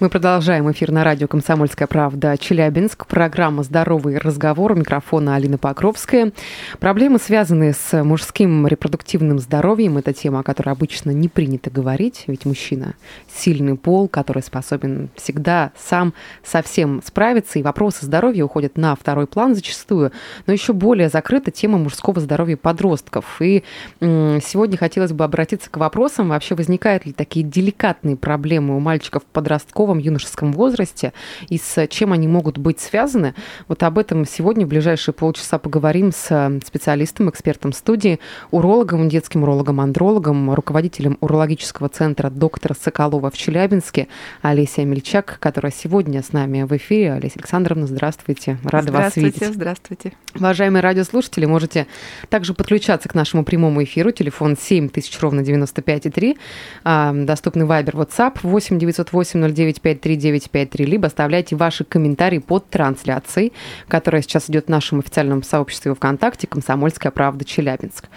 Мы 0.00 0.10
продолжаем 0.10 0.70
эфир 0.70 0.92
на 0.92 1.02
радио 1.02 1.26
«Комсомольская 1.26 1.88
правда» 1.88 2.38
Челябинск. 2.38 3.04
Программа 3.08 3.64
«Здоровый 3.64 4.18
разговор». 4.18 4.70
У 4.70 4.74
микрофона 4.76 5.34
Алина 5.34 5.58
Покровская. 5.58 6.30
Проблемы, 6.78 7.18
связанные 7.18 7.72
с 7.72 8.04
мужским 8.04 8.68
репродуктивным 8.68 9.40
здоровьем, 9.40 9.98
это 9.98 10.12
тема, 10.12 10.38
о 10.38 10.42
которой 10.44 10.70
обычно 10.70 11.10
не 11.10 11.26
принято 11.26 11.70
говорить. 11.70 12.22
Ведь 12.28 12.44
мужчина– 12.44 12.94
сильный 13.34 13.74
пол, 13.74 14.06
который 14.06 14.44
способен 14.44 15.08
всегда 15.16 15.72
сам 15.76 16.14
совсем 16.44 17.02
справиться. 17.04 17.58
И 17.58 17.64
вопросы 17.64 18.06
здоровья 18.06 18.44
уходят 18.44 18.76
на 18.76 18.94
второй 18.94 19.26
план 19.26 19.56
зачастую. 19.56 20.12
Но 20.46 20.52
еще 20.52 20.74
более 20.74 21.08
закрыта 21.08 21.50
тема 21.50 21.76
мужского 21.76 22.20
здоровья 22.20 22.56
подростков. 22.56 23.24
И 23.40 23.64
сегодня 23.98 24.78
хотелось 24.78 25.10
бы 25.10 25.24
обратиться 25.24 25.68
к 25.68 25.76
вопросам, 25.76 26.28
вообще 26.28 26.54
возникают 26.54 27.04
ли 27.04 27.12
такие 27.12 27.44
деликатные 27.44 28.14
проблемы 28.14 28.76
у 28.76 28.78
мальчиков-подростков 28.78 29.87
подростковом, 29.88 29.98
юношеском 29.98 30.52
возрасте 30.52 31.12
и 31.48 31.58
с 31.58 31.86
чем 31.88 32.12
они 32.12 32.28
могут 32.28 32.58
быть 32.58 32.80
связаны. 32.80 33.34
Вот 33.68 33.82
об 33.82 33.98
этом 33.98 34.26
сегодня 34.26 34.66
в 34.66 34.68
ближайшие 34.68 35.14
полчаса 35.14 35.58
поговорим 35.58 36.12
с 36.12 36.26
э, 36.30 36.60
специалистом, 36.64 37.30
экспертом 37.30 37.72
студии, 37.72 38.18
урологом, 38.50 39.08
детским 39.08 39.42
урологом-андрологом, 39.42 40.52
руководителем 40.54 41.16
урологического 41.20 41.88
центра 41.88 42.30
доктора 42.30 42.74
Соколова 42.74 43.30
в 43.30 43.36
Челябинске 43.36 44.08
Олеся 44.42 44.84
Мельчак, 44.84 45.38
которая 45.40 45.72
сегодня 45.72 46.22
с 46.22 46.32
нами 46.32 46.62
в 46.62 46.76
эфире. 46.76 47.14
Олеся 47.14 47.38
Александровна, 47.38 47.86
здравствуйте. 47.86 48.58
Рада 48.64 48.92
вас 48.92 49.16
видеть. 49.16 49.36
Здравствуйте, 49.36 49.54
здравствуйте. 49.54 50.12
Уважаемые 50.34 50.82
радиослушатели, 50.82 51.46
можете 51.46 51.86
также 52.28 52.54
подключаться 52.54 53.08
к 53.08 53.14
нашему 53.14 53.44
прямому 53.44 53.82
эфиру. 53.82 54.10
Телефон 54.10 54.56
7000 54.56 55.20
ровно 55.20 55.40
95,3. 55.40 56.36
А, 56.84 57.12
доступный 57.12 57.64
вайбер, 57.64 57.94
WhatsApp 57.94 58.38
8 58.42 58.78
908 58.78 59.54
09 59.54 59.77
953 59.82 60.84
либо 60.84 61.06
оставляйте 61.06 61.56
ваши 61.56 61.84
комментарии 61.84 62.38
под 62.38 62.68
трансляцией, 62.68 63.52
которая 63.88 64.22
сейчас 64.22 64.50
идет 64.50 64.66
в 64.66 64.68
нашем 64.68 65.00
официальном 65.00 65.42
сообществе 65.42 65.94
ВКонтакте 65.94 66.46
«Комсомольская 66.46 67.12
правда 67.12 67.44
Челябинск». 67.44 68.08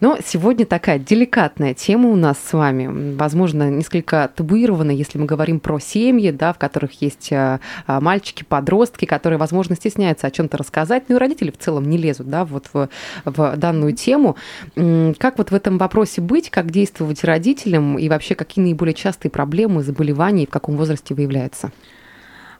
Но 0.00 0.18
сегодня 0.24 0.66
такая 0.66 0.98
деликатная 0.98 1.74
тема 1.74 2.08
у 2.08 2.16
нас 2.16 2.38
с 2.38 2.52
вами, 2.52 3.14
возможно, 3.16 3.70
несколько 3.70 4.30
табуированная, 4.34 4.94
если 4.94 5.18
мы 5.18 5.26
говорим 5.26 5.60
про 5.60 5.78
семьи, 5.78 6.30
да, 6.30 6.52
в 6.52 6.58
которых 6.58 7.00
есть 7.02 7.32
а, 7.32 7.60
а, 7.86 8.00
мальчики, 8.00 8.44
подростки, 8.44 9.04
которые, 9.04 9.38
возможно, 9.38 9.76
стесняются 9.76 10.26
о 10.26 10.30
чем-то 10.30 10.56
рассказать, 10.56 11.04
ну 11.08 11.16
и 11.16 11.18
родители 11.18 11.50
в 11.50 11.58
целом 11.58 11.84
не 11.84 11.98
лезут 11.98 12.28
да, 12.28 12.44
вот 12.44 12.66
в, 12.72 12.88
в 13.24 13.56
данную 13.56 13.92
тему. 13.92 14.36
Как 14.74 15.38
вот 15.38 15.50
в 15.50 15.54
этом 15.54 15.78
вопросе 15.78 16.20
быть, 16.20 16.50
как 16.50 16.70
действовать 16.70 17.24
родителям 17.24 17.98
и 17.98 18.08
вообще 18.08 18.34
какие 18.34 18.64
наиболее 18.64 18.94
частые 18.94 19.30
проблемы, 19.30 19.82
заболевания 19.82 20.44
и 20.44 20.46
в 20.46 20.50
каком 20.50 20.76
возрасте 20.76 21.09
возрасте 21.10 21.14
выявляется? 21.14 21.72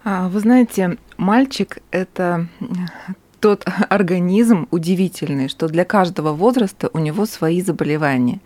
А, 0.05 0.29
вы 0.29 0.41
знаете, 0.41 0.97
мальчик– 1.17 1.79
это 1.91 2.49
тот 3.41 3.65
организм 3.89 4.67
удивительный, 4.71 5.49
что 5.49 5.67
для 5.69 5.85
каждого 5.85 6.33
возраста 6.33 6.91
у 6.93 6.99
него 6.99 7.27
свои 7.27 7.63
заболевания. 7.63 8.41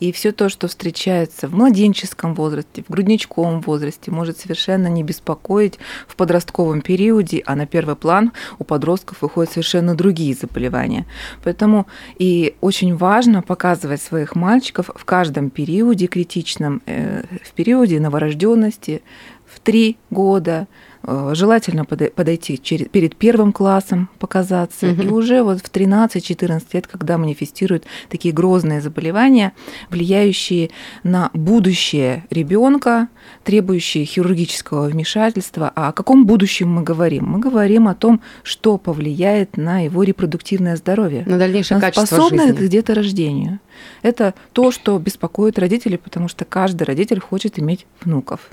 И 0.00 0.12
все 0.12 0.32
то, 0.32 0.48
что 0.48 0.68
встречается 0.68 1.48
в 1.48 1.54
младенческом 1.54 2.34
возрасте, 2.34 2.84
в 2.86 2.92
грудничковом 2.92 3.62
возрасте, 3.62 4.10
может 4.10 4.38
совершенно 4.38 4.88
не 4.88 5.02
беспокоить 5.02 5.78
в 6.06 6.16
подростковом 6.16 6.82
периоде, 6.82 7.42
а 7.46 7.56
на 7.56 7.66
первый 7.66 7.96
план 7.96 8.32
у 8.58 8.64
подростков 8.64 9.22
выходят 9.22 9.50
совершенно 9.50 9.94
другие 9.94 10.34
заболевания. 10.34 11.06
Поэтому 11.42 11.86
и 12.18 12.54
очень 12.60 12.96
важно 12.96 13.42
показывать 13.42 14.02
своих 14.02 14.36
мальчиков 14.36 14.90
в 14.94 15.04
каждом 15.04 15.48
периоде 15.50 16.06
критичном, 16.06 16.82
э, 16.86 17.24
в 17.42 17.52
периоде 17.52 17.98
новорожденности, 17.98 19.02
в 19.46 19.60
три 19.60 19.96
года, 20.10 20.66
э, 21.02 21.32
желательно 21.34 21.84
подойти 21.84 22.56
перед 22.56 23.16
первым 23.16 23.52
классом, 23.52 24.08
показаться, 24.18 24.90
угу. 24.90 25.02
и 25.02 25.06
уже 25.08 25.42
вот 25.42 25.60
в 25.60 25.70
13-14 25.70 26.62
лет, 26.72 26.86
когда 26.86 27.18
манифестируют 27.18 27.84
такие 28.08 28.32
грозные 28.34 28.80
заболевания, 28.80 29.52
влияющие 29.90 30.70
на 31.02 31.30
будущее 31.34 32.24
ребенка, 32.30 33.08
требующие 33.44 34.04
хирургического 34.04 34.86
вмешательства. 34.86 35.70
А 35.74 35.88
о 35.88 35.92
каком 35.92 36.26
будущем 36.26 36.72
мы 36.72 36.82
говорим? 36.82 37.26
Мы 37.26 37.38
говорим 37.38 37.88
о 37.88 37.94
том, 37.94 38.20
что 38.42 38.78
повлияет 38.78 39.56
на 39.56 39.80
его 39.80 40.02
репродуктивное 40.02 40.76
здоровье. 40.76 41.24
На 41.26 41.38
дальнейшее 41.38 41.76
на 41.76 41.80
качество 41.82 42.06
способность 42.06 42.48
жизни. 42.48 42.66
к 42.66 42.70
деторождению. 42.70 43.60
Это 44.02 44.34
то, 44.52 44.70
что 44.70 44.98
беспокоит 44.98 45.58
родителей, 45.58 45.98
потому 45.98 46.28
что 46.28 46.44
каждый 46.44 46.84
родитель 46.84 47.20
хочет 47.20 47.58
иметь 47.58 47.86
внуков. 48.02 48.50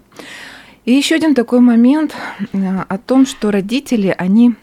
И 0.85 0.93
еще 0.93 1.15
один 1.15 1.35
такой 1.35 1.59
момент 1.59 2.15
э, 2.53 2.79
о 2.87 2.97
том, 2.97 3.25
что 3.25 3.51
родители, 3.51 4.15
они 4.17 4.55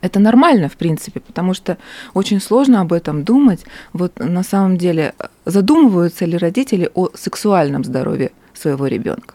это 0.00 0.20
нормально, 0.20 0.68
в 0.68 0.76
принципе, 0.76 1.20
потому 1.20 1.54
что 1.54 1.78
очень 2.14 2.40
сложно 2.40 2.80
об 2.80 2.92
этом 2.92 3.24
думать. 3.24 3.64
Вот 3.92 4.18
на 4.18 4.42
самом 4.42 4.76
деле 4.76 5.14
задумываются 5.44 6.26
ли 6.26 6.36
родители 6.36 6.90
о 6.94 7.08
сексуальном 7.14 7.84
здоровье 7.84 8.30
своего 8.54 8.86
ребенка? 8.86 9.34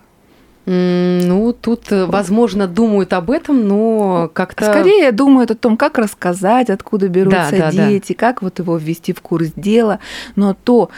Ну, 0.66 1.54
тут, 1.60 1.92
э, 1.92 2.06
возможно, 2.06 2.68
думают 2.68 3.14
об 3.14 3.32
этом, 3.32 3.68
но 3.68 4.30
как-то... 4.32 4.66
Скорее 4.66 5.12
думают 5.12 5.50
о 5.50 5.56
том, 5.56 5.76
как 5.76 5.98
рассказать, 5.98 6.70
откуда 6.70 7.08
берутся 7.08 7.52
да, 7.52 7.72
да, 7.72 7.90
дети, 7.90 8.14
да. 8.14 8.20
как 8.20 8.44
вот 8.44 8.60
его 8.60 8.78
ввести 8.78 9.12
в 9.12 9.22
курс 9.22 9.52
дела. 9.56 10.00
Но 10.36 10.54
то, 10.54 10.92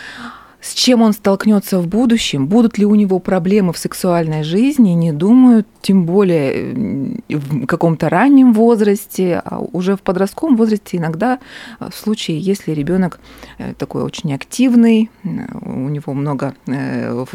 с 0.64 0.74
чем 0.74 1.02
он 1.02 1.12
столкнется 1.12 1.78
в 1.80 1.88
будущем, 1.88 2.48
будут 2.48 2.78
ли 2.78 2.86
у 2.86 2.96
него 2.96 3.20
проблемы 3.20 3.74
в 3.74 3.78
сексуальной 3.78 4.44
жизни, 4.44 4.92
не 4.92 5.12
думают, 5.12 5.68
тем 5.82 6.06
более 6.06 7.20
в 7.28 7.66
каком-то 7.66 8.08
раннем 8.08 8.54
возрасте, 8.54 9.42
а 9.44 9.60
уже 9.60 9.98
в 9.98 10.02
подростковом 10.02 10.56
возрасте 10.56 10.98
иногда 10.98 11.40
э, 11.80 11.90
в 11.92 11.96
случае, 11.96 12.40
если 12.40 12.72
ребенок 12.72 13.20
э, 13.58 13.74
такой 13.74 14.04
очень 14.04 14.34
активный, 14.34 15.10
э, 15.26 15.28
у 15.66 15.90
него 15.90 16.14
много, 16.14 16.56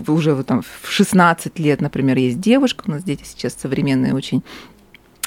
уже 0.06 0.42
там 0.42 0.62
в 0.62 0.90
16 0.90 1.58
лет, 1.58 1.82
например, 1.82 2.16
есть 2.16 2.40
девушка, 2.40 2.84
у 2.86 2.92
нас 2.92 3.04
дети 3.04 3.24
сейчас 3.26 3.54
современные 3.60 4.14
очень 4.14 4.42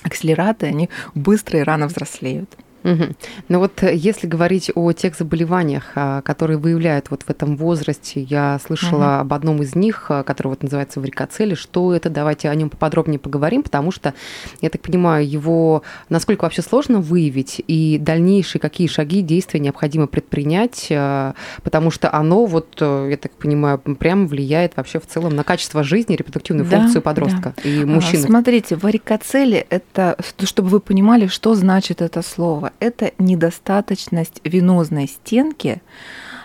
акселераты, 0.01 0.65
они 0.65 0.89
быстро 1.13 1.59
и 1.59 1.63
рано 1.63 1.85
взрослеют. 1.85 2.49
Угу. 2.83 3.03
Ну 3.49 3.59
вот 3.59 3.83
э, 3.83 3.93
если 3.95 4.27
говорить 4.27 4.71
о 4.73 4.91
тех 4.91 5.15
заболеваниях, 5.15 5.91
а, 5.95 6.21
которые 6.21 6.57
выявляют 6.57 7.11
вот 7.11 7.23
в 7.23 7.29
этом 7.29 7.55
возрасте, 7.55 8.21
я 8.21 8.59
слышала 8.65 9.03
угу. 9.03 9.21
об 9.21 9.33
одном 9.33 9.61
из 9.61 9.75
них, 9.75 10.07
а, 10.09 10.23
который 10.23 10.49
вот 10.49 10.63
называется 10.63 10.99
варикоцели. 10.99 11.53
Что 11.53 11.93
это? 11.93 12.09
Давайте 12.09 12.49
о 12.49 12.55
нем 12.55 12.69
поподробнее 12.69 13.19
поговорим, 13.19 13.61
потому 13.63 13.91
что, 13.91 14.13
я 14.61 14.69
так 14.69 14.81
понимаю, 14.81 15.29
его 15.29 15.83
насколько 16.09 16.43
вообще 16.43 16.61
сложно 16.61 16.99
выявить 16.99 17.61
и 17.67 17.99
дальнейшие 17.99 18.59
какие 18.59 18.87
шаги, 18.87 19.21
действия 19.21 19.59
необходимо 19.59 20.07
предпринять, 20.07 20.87
а, 20.91 21.35
потому 21.63 21.91
что 21.91 22.11
оно, 22.11 22.45
вот, 22.45 22.77
э, 22.79 23.09
я 23.11 23.17
так 23.17 23.31
понимаю, 23.33 23.77
прямо 23.77 24.25
влияет 24.25 24.75
вообще 24.75 24.99
в 24.99 25.05
целом 25.05 25.35
на 25.35 25.43
качество 25.43 25.83
жизни, 25.83 26.15
репродуктивную 26.15 26.67
да, 26.67 26.77
функцию 26.77 27.01
подростка 27.01 27.53
да. 27.55 27.69
и 27.69 27.85
мужчины. 27.85 28.23
Смотрите, 28.23 28.75
варикоцели– 28.75 29.65
это, 29.69 30.17
чтобы 30.43 30.69
вы 30.69 30.79
понимали, 30.79 31.27
что 31.27 31.53
значит 31.53 32.01
это 32.01 32.21
слово 32.21 32.70
это 32.79 33.11
недостаточность 33.17 34.41
венозной 34.43 35.07
стенки 35.07 35.81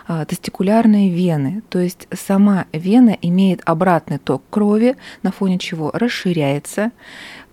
а, 0.07 0.25
тестикулярной 0.25 1.09
вены. 1.09 1.63
То 1.69 1.79
есть 1.79 2.09
сама 2.15 2.67
вена 2.73 3.17
имеет 3.23 3.61
обратный 3.65 4.19
ток 4.19 4.43
крови, 4.51 4.97
на 5.23 5.33
фоне 5.33 5.59
чего 5.59 5.91
расширяется, 5.93 6.93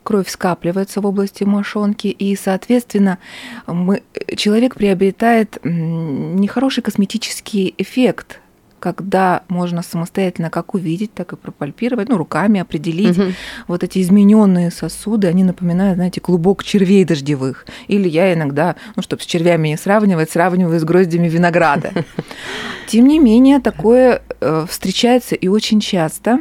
кровь 0.04 0.30
скапливается 0.30 1.02
в 1.02 1.06
области 1.06 1.44
мошонки, 1.44 2.08
и, 2.08 2.36
соответственно, 2.36 3.18
мы, 3.66 4.04
человек 4.36 4.76
приобретает 4.76 5.58
нехороший 5.64 6.84
косметический 6.84 7.74
эффект 7.78 8.40
когда 8.84 9.44
можно 9.48 9.82
самостоятельно 9.82 10.50
как 10.50 10.74
увидеть, 10.74 11.14
так 11.14 11.32
и 11.32 11.38
пропальпировать, 11.38 12.10
ну, 12.10 12.18
руками 12.18 12.60
определить. 12.60 13.18
Угу. 13.18 13.32
Вот 13.70 13.82
эти 13.82 14.02
измененные 14.02 14.72
сосуды, 14.72 15.28
они 15.28 15.46
напоминают, 15.46 15.96
знаете, 15.96 16.20
клубок 16.20 16.66
червей 16.66 17.06
дождевых. 17.06 17.66
Или 17.88 18.10
я 18.10 18.34
иногда, 18.34 18.76
ну, 18.98 19.02
чтобы 19.02 19.22
с 19.22 19.26
червями 19.26 19.70
не 19.70 19.78
сравнивать, 19.78 20.32
сравниваю 20.32 20.82
с 20.82 20.84
гроздями 20.84 21.30
винограда. 21.30 21.94
Тем 22.88 23.08
не 23.08 23.20
менее, 23.20 23.62
такое 23.62 24.22
э, 24.42 24.66
встречается 24.70 25.36
и 25.36 25.48
очень 25.48 25.80
часто. 25.80 26.40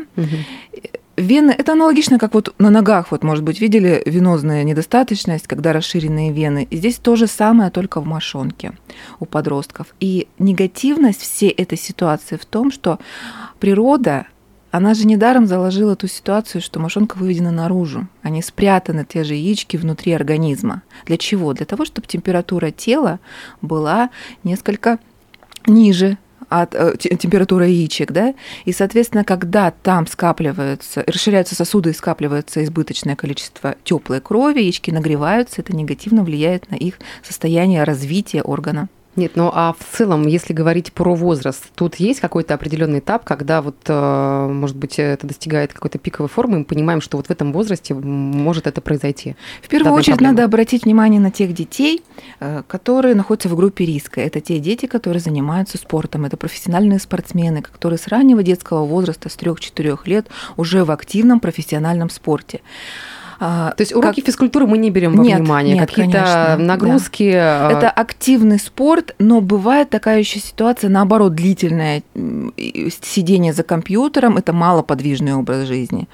Вены, 1.22 1.54
это 1.56 1.72
аналогично, 1.72 2.18
как 2.18 2.34
вот 2.34 2.52
на 2.58 2.68
ногах, 2.68 3.12
вот, 3.12 3.22
может 3.22 3.44
быть, 3.44 3.60
видели 3.60 4.02
венозная 4.06 4.64
недостаточность, 4.64 5.46
когда 5.46 5.72
расширенные 5.72 6.32
вены. 6.32 6.66
И 6.68 6.76
здесь 6.76 6.96
то 6.96 7.14
же 7.14 7.28
самое, 7.28 7.70
только 7.70 8.00
в 8.00 8.06
мошонке 8.06 8.72
у 9.20 9.24
подростков. 9.24 9.94
И 10.00 10.26
негативность 10.40 11.20
всей 11.20 11.50
этой 11.50 11.78
ситуации 11.78 12.36
в 12.36 12.44
том, 12.44 12.72
что 12.72 12.98
природа 13.60 14.26
она 14.72 14.94
же 14.94 15.06
недаром 15.06 15.46
заложила 15.46 15.94
ту 15.94 16.08
ситуацию, 16.08 16.60
что 16.60 16.80
мошонка 16.80 17.16
выведена 17.18 17.52
наружу. 17.52 18.08
Они 18.22 18.42
спрятаны, 18.42 19.04
те 19.04 19.22
же 19.22 19.34
яички, 19.34 19.76
внутри 19.76 20.12
организма. 20.12 20.82
Для 21.06 21.18
чего? 21.18 21.52
Для 21.52 21.66
того, 21.66 21.84
чтобы 21.84 22.08
температура 22.08 22.72
тела 22.72 23.20
была 23.60 24.10
несколько 24.42 24.98
ниже 25.66 26.18
от 26.60 26.74
э, 26.74 26.96
температуры 26.98 27.66
яичек, 27.66 28.12
да, 28.12 28.34
и, 28.64 28.72
соответственно, 28.72 29.24
когда 29.24 29.70
там 29.70 30.06
скапливаются, 30.06 31.04
расширяются 31.06 31.54
сосуды 31.54 31.90
и 31.90 31.94
скапливается 31.94 32.62
избыточное 32.62 33.16
количество 33.16 33.76
теплой 33.84 34.20
крови, 34.20 34.60
яички 34.60 34.90
нагреваются, 34.90 35.62
это 35.62 35.74
негативно 35.74 36.24
влияет 36.24 36.70
на 36.70 36.74
их 36.74 36.98
состояние 37.22 37.84
развития 37.84 38.42
органа. 38.42 38.88
Нет, 39.14 39.32
ну 39.34 39.50
а 39.52 39.74
в 39.78 39.96
целом, 39.96 40.26
если 40.26 40.54
говорить 40.54 40.92
про 40.92 41.14
возраст, 41.14 41.62
тут 41.74 41.96
есть 41.96 42.20
какой-то 42.20 42.54
определенный 42.54 43.00
этап, 43.00 43.24
когда 43.24 43.60
вот, 43.60 43.76
э, 43.86 44.46
может 44.50 44.76
быть, 44.76 44.98
это 44.98 45.26
достигает 45.26 45.74
какой-то 45.74 45.98
пиковой 45.98 46.30
формы, 46.30 46.54
и 46.54 46.58
мы 46.60 46.64
понимаем, 46.64 47.02
что 47.02 47.18
вот 47.18 47.26
в 47.26 47.30
этом 47.30 47.52
возрасте 47.52 47.92
может 47.92 48.66
это 48.66 48.80
произойти. 48.80 49.36
В 49.60 49.68
первую 49.68 49.92
очередь 49.92 50.16
проблемы. 50.16 50.32
надо 50.32 50.44
обратить 50.44 50.84
внимание 50.84 51.20
на 51.20 51.30
тех 51.30 51.52
детей, 51.52 52.02
э, 52.40 52.62
которые 52.66 53.14
находятся 53.14 53.50
в 53.50 53.56
группе 53.56 53.84
риска. 53.84 54.22
Это 54.22 54.40
те 54.40 54.58
дети, 54.58 54.86
которые 54.86 55.20
занимаются 55.20 55.76
спортом, 55.76 56.24
это 56.24 56.38
профессиональные 56.38 56.98
спортсмены, 56.98 57.60
которые 57.60 57.98
с 57.98 58.08
раннего 58.08 58.42
детского 58.42 58.86
возраста, 58.86 59.28
с 59.28 59.36
3-4 59.36 59.98
лет, 60.06 60.28
уже 60.56 60.84
в 60.84 60.90
активном 60.90 61.40
профессиональном 61.40 62.08
спорте. 62.08 62.62
А, 63.44 63.72
То 63.72 63.80
есть 63.80 63.92
уроки 63.92 64.20
как... 64.20 64.26
физкультуры 64.26 64.68
мы 64.68 64.78
не 64.78 64.90
берем 64.90 65.16
во 65.16 65.24
нет, 65.24 65.40
внимание, 65.40 65.74
нет, 65.74 65.88
какие-то 65.88 66.56
нагрузки. 66.60 67.32
Да. 67.32 67.72
Это 67.72 67.90
активный 67.90 68.60
спорт, 68.60 69.16
но 69.18 69.40
бывает 69.40 69.90
такая 69.90 70.20
еще 70.20 70.38
ситуация, 70.38 70.88
наоборот, 70.90 71.34
длительное 71.34 72.04
сидение 72.14 73.52
за 73.52 73.64
компьютером, 73.64 74.36
это 74.36 74.52
малоподвижный 74.52 75.34
образ 75.34 75.66
жизни 75.66 76.08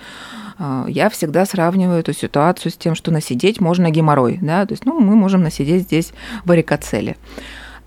а, 0.59 0.87
я 0.89 1.11
всегда 1.11 1.45
сравниваю 1.45 2.01
эту 2.01 2.15
ситуацию 2.15 2.73
с 2.73 2.77
тем, 2.77 2.95
что 2.95 3.11
насидеть 3.11 3.61
можно 3.61 3.91
геморрой, 3.91 4.39
да, 4.41 4.65
то 4.65 4.73
есть, 4.73 4.87
ну, 4.87 4.99
мы 4.99 5.15
можем 5.15 5.43
насидеть 5.43 5.83
здесь 5.83 6.13
варикоцеле. 6.47 7.17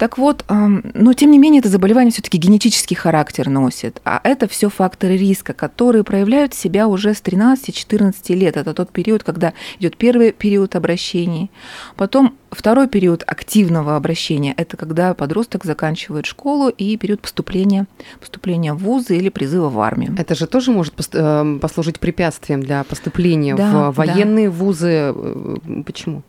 Так 0.02 0.18
вот, 0.18 0.44
но 0.50 1.14
тем 1.14 1.30
не 1.30 1.38
менее 1.38 1.60
это 1.60 1.70
заболевание 1.70 2.12
все-таки 2.12 2.40
генетический 2.40 2.96
характер 2.96 3.50
носит, 3.50 4.02
а 4.04 4.20
это 4.24 4.48
все 4.48 4.68
факторы 4.68 5.16
риска, 5.16 5.54
которые 5.54 6.04
проявляют 6.04 6.56
себя 6.56 6.88
уже 6.88 7.14
с 7.14 7.22
13-14 7.22 8.34
лет. 8.34 8.58
Это 8.58 8.74
тот 8.74 8.90
период, 8.90 9.24
когда 9.24 9.54
идет 9.78 9.98
первый 9.98 10.32
период 10.32 10.76
обращений, 10.76 11.52
потом 11.98 12.36
второй 12.50 12.88
период 12.88 13.24
активного 13.28 13.96
обращения– 13.96 14.56
это 14.58 14.76
когда 14.76 15.14
подросток 15.14 15.66
заканчивает 15.66 16.26
школу 16.26 16.70
и 16.70 16.98
период 16.98 17.22
поступления, 17.22 17.86
поступления 18.20 18.74
в 18.74 18.80
вузы 18.80 19.16
или 19.18 19.30
призыва 19.30 19.70
в 19.70 19.80
армию. 19.80 20.16
Это 20.18 20.34
же 20.34 20.48
тоже 20.48 20.72
может 20.72 20.96
э, 21.14 21.60
послужить 21.62 22.00
препятствием 22.00 22.64
для 22.64 22.84
поступления 22.86 23.54
да, 23.54 23.92
в 23.92 23.98
военные 23.98 24.50
да. 24.50 24.56
вузы. 24.56 25.14
Э, 25.16 25.58
почему? 25.86 26.24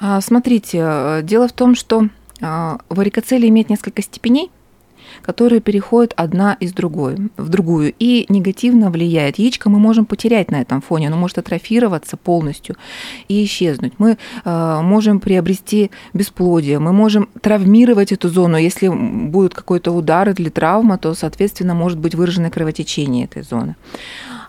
А, 0.00 0.20
смотрите, 0.22 0.78
э, 0.82 1.20
дело 1.22 1.46
в 1.46 1.52
том, 1.52 1.74
что 1.74 2.08
варикоцелия 2.88 3.48
имеет 3.48 3.70
несколько 3.70 4.02
степеней, 4.02 4.50
которые 5.20 5.60
переходят 5.60 6.12
одна 6.16 6.56
из 6.60 6.72
другой, 6.72 7.16
в 7.36 7.48
другую 7.48 7.94
и 7.98 8.26
негативно 8.28 8.90
влияет. 8.90 9.38
Яичко 9.38 9.70
мы 9.70 9.78
можем 9.78 10.06
потерять 10.06 10.50
на 10.50 10.60
этом 10.60 10.80
фоне, 10.80 11.08
оно 11.08 11.16
может 11.16 11.38
атрофироваться 11.38 12.16
полностью 12.16 12.76
и 13.28 13.44
исчезнуть. 13.44 13.94
Мы 13.98 14.16
э, 14.44 14.80
можем 14.82 15.20
приобрести 15.20 15.90
бесплодие, 16.14 16.78
мы 16.78 16.92
можем 16.92 17.28
травмировать 17.40 18.12
эту 18.12 18.28
зону. 18.28 18.56
Если 18.56 18.88
будет 18.88 19.54
какой-то 19.54 19.92
удар 19.92 20.30
или 20.30 20.48
травма, 20.48 20.98
то, 20.98 21.14
соответственно, 21.14 21.74
может 21.74 21.98
быть 21.98 22.14
выраженное 22.14 22.50
кровотечение 22.50 23.24
этой 23.24 23.42
зоны. 23.42 23.76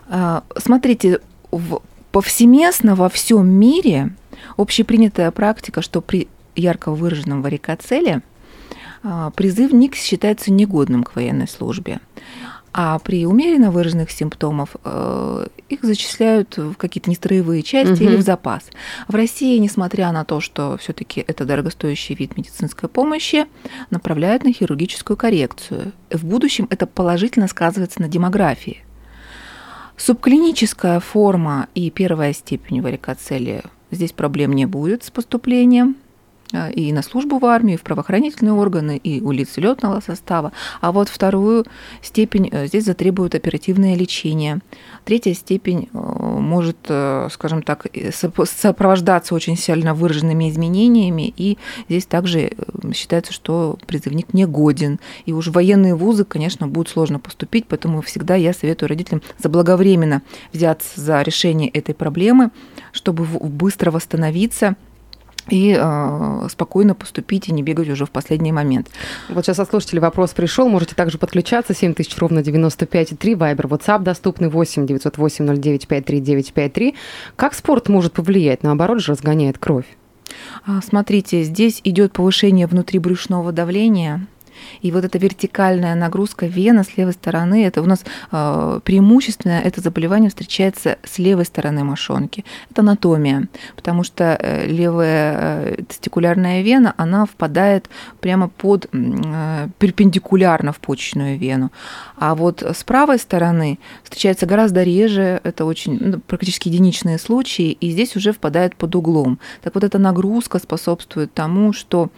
Э, 0.08 0.40
смотрите, 0.56 1.20
в, 1.50 1.80
повсеместно 2.10 2.94
во 2.94 3.08
всем 3.08 3.48
мире 3.48 4.10
общепринятая 4.56 5.30
практика, 5.30 5.82
что 5.82 6.00
при 6.00 6.28
ярко 6.56 6.90
выраженном 6.90 7.42
варикоцеле 7.42 8.22
а, 9.02 9.30
призывник 9.30 9.94
считается 9.94 10.50
негодным 10.50 11.04
к 11.04 11.14
военной 11.14 11.48
службе. 11.48 12.00
А 12.76 12.98
при 12.98 13.24
умеренно 13.24 13.70
выраженных 13.70 14.10
симптомах 14.10 14.70
э, 14.82 15.46
их 15.68 15.84
зачисляют 15.84 16.56
в 16.56 16.74
какие-то 16.74 17.08
нестроевые 17.08 17.62
части 17.62 18.02
угу. 18.02 18.02
или 18.02 18.16
в 18.16 18.22
запас. 18.22 18.64
В 19.06 19.14
России, 19.14 19.56
несмотря 19.58 20.10
на 20.10 20.24
то, 20.24 20.40
что 20.40 20.76
все-таки 20.78 21.24
это 21.24 21.44
дорогостоящий 21.44 22.16
вид 22.16 22.36
медицинской 22.36 22.88
помощи, 22.88 23.46
направляют 23.90 24.42
на 24.42 24.52
хирургическую 24.52 25.16
коррекцию. 25.16 25.92
В 26.10 26.24
будущем 26.24 26.66
это 26.68 26.88
положительно 26.88 27.46
сказывается 27.46 28.02
на 28.02 28.08
демографии. 28.08 28.82
Субклиническая 29.96 30.98
форма 30.98 31.68
и 31.76 31.90
первая 31.90 32.32
степень 32.32 32.82
варикоцелии 32.82 33.62
здесь 33.92 34.10
проблем 34.10 34.52
не 34.52 34.66
будет 34.66 35.04
с 35.04 35.10
поступлением. 35.12 35.94
А, 36.52 36.70
и 36.70 36.92
на 36.92 37.02
службу 37.02 37.38
в 37.38 37.44
армию, 37.46 37.76
и 37.76 37.80
в 37.80 37.82
правоохранительные 37.82 38.52
органы, 38.52 38.96
и 38.96 39.20
у 39.20 39.30
лиц 39.30 39.56
летного 39.56 40.00
состава. 40.00 40.52
А 40.80 40.92
вот 40.92 41.08
вторую 41.08 41.64
степень 42.02 42.48
э, 42.52 42.66
здесь 42.66 42.84
затребует 42.84 43.34
оперативное 43.34 43.96
лечение. 43.96 44.60
Третья 45.04 45.32
степень 45.32 45.88
э, 45.92 45.98
может, 45.98 46.76
э, 46.88 47.28
скажем 47.32 47.62
так, 47.62 47.86
сопровождаться 48.12 49.34
очень 49.34 49.56
сильно 49.56 49.94
выраженными 49.94 50.50
изменениями, 50.50 51.32
и 51.34 51.56
здесь 51.88 52.06
также 52.06 52.52
считается, 52.94 53.32
что 53.32 53.78
призывник 53.86 54.34
не 54.34 54.46
годен. 54.46 55.00
И 55.24 55.32
уж 55.32 55.48
военные 55.48 55.94
вузы, 55.94 56.24
конечно, 56.24 56.68
будет 56.68 56.88
сложно 56.88 57.18
поступить, 57.18 57.66
поэтому 57.66 58.02
всегда 58.02 58.34
я 58.34 58.52
советую 58.52 58.90
родителям 58.90 59.22
заблаговременно 59.38 60.22
взяться 60.52 61.00
за 61.00 61.22
решение 61.22 61.70
этой 61.70 61.94
проблемы, 61.94 62.50
чтобы 62.92 63.24
быстро 63.24 63.90
восстановиться– 63.90 64.76
и 65.48 65.76
э, 65.78 66.48
спокойно 66.50 66.94
поступить 66.94 67.48
и 67.48 67.52
не 67.52 67.62
бегать 67.62 67.88
уже 67.88 68.06
в 68.06 68.10
последний 68.10 68.52
момент. 68.52 68.88
Вот 69.28 69.44
сейчас 69.44 69.58
от 69.58 69.68
слушателей 69.68 70.00
вопрос 70.00 70.30
пришел. 70.30 70.68
Можете 70.68 70.94
также 70.94 71.18
подключаться. 71.18 71.74
7 71.74 71.94
тысяч 71.94 72.16
ровно 72.18 72.40
95,3. 72.40 73.36
Вайбер, 73.36 73.66
WhatsApp 73.66 74.02
доступны 74.02 74.48
8 74.48 74.86
908 74.86 75.46
09 75.46 75.88
53 75.88 76.20
953. 76.20 76.94
Как 77.36 77.54
спорт 77.54 77.88
может 77.88 78.12
повлиять? 78.12 78.62
Наоборот 78.62 79.00
же 79.00 79.12
разгоняет 79.12 79.58
кровь. 79.58 79.86
А, 80.66 80.80
смотрите, 80.82 81.42
здесь 81.42 81.80
идет 81.84 82.12
повышение 82.12 82.66
внутрибрюшного 82.66 83.52
давления, 83.52 84.26
и 84.82 84.92
вот 84.92 85.04
эта 85.04 85.18
вертикальная 85.18 85.94
нагрузка 85.94 86.46
вена 86.46 86.84
с 86.84 86.96
левой 86.96 87.12
стороны, 87.12 87.64
это 87.64 87.82
у 87.82 87.86
нас 87.86 88.04
э, 88.32 88.80
преимущественно 88.84 89.60
это 89.60 89.80
заболевание 89.80 90.30
встречается 90.30 90.98
с 91.04 91.18
левой 91.18 91.44
стороны 91.44 91.84
мошонки. 91.84 92.44
Это 92.70 92.82
анатомия, 92.82 93.48
потому 93.76 94.04
что 94.04 94.36
э, 94.38 94.66
левая 94.66 95.36
э, 95.36 95.82
тестикулярная 95.88 96.62
вена, 96.62 96.94
она 96.96 97.26
впадает 97.26 97.88
прямо 98.20 98.48
под 98.48 98.88
перпендикулярно 99.78 100.72
в 100.72 100.78
почечную 100.78 101.38
вену. 101.38 101.70
А 102.16 102.34
вот 102.34 102.62
с 102.62 102.84
правой 102.84 103.18
стороны 103.18 103.78
встречается 104.02 104.46
гораздо 104.46 104.82
реже, 104.82 105.40
это 105.44 105.64
очень 105.64 105.98
ну, 106.00 106.20
практически 106.20 106.68
единичные 106.68 107.18
случаи, 107.18 107.72
и 107.72 107.90
здесь 107.90 108.16
уже 108.16 108.32
впадает 108.32 108.76
под 108.76 108.94
углом. 108.94 109.38
Так 109.62 109.74
вот 109.74 109.84
эта 109.84 109.98
нагрузка 109.98 110.58
способствует 110.58 111.32
тому, 111.32 111.72
что 111.72 112.10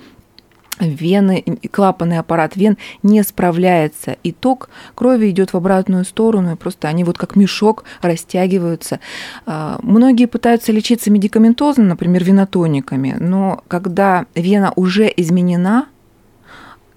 вены, 0.81 1.45
клапанный 1.71 2.19
аппарат 2.19 2.57
вен 2.57 2.77
не 3.03 3.23
справляется. 3.23 4.17
И 4.23 4.33
ток 4.33 4.69
крови 4.95 5.31
идет 5.31 5.53
в 5.53 5.57
обратную 5.57 6.05
сторону, 6.05 6.53
и 6.53 6.57
просто 6.57 6.89
они 6.89 7.05
вот 7.05 7.19
как 7.19 7.37
мешок 7.37 7.85
растягиваются. 8.03 9.01
А, 9.47 9.79
многие 9.83 10.27
пытаются 10.27 10.73
лечиться 10.73 11.11
медикаментозно, 11.11 11.85
например, 11.85 12.25
венотониками, 12.25 13.17
но 13.19 13.63
когда 13.69 14.27
вена 14.35 14.73
уже 14.77 15.13
изменена, 15.17 15.87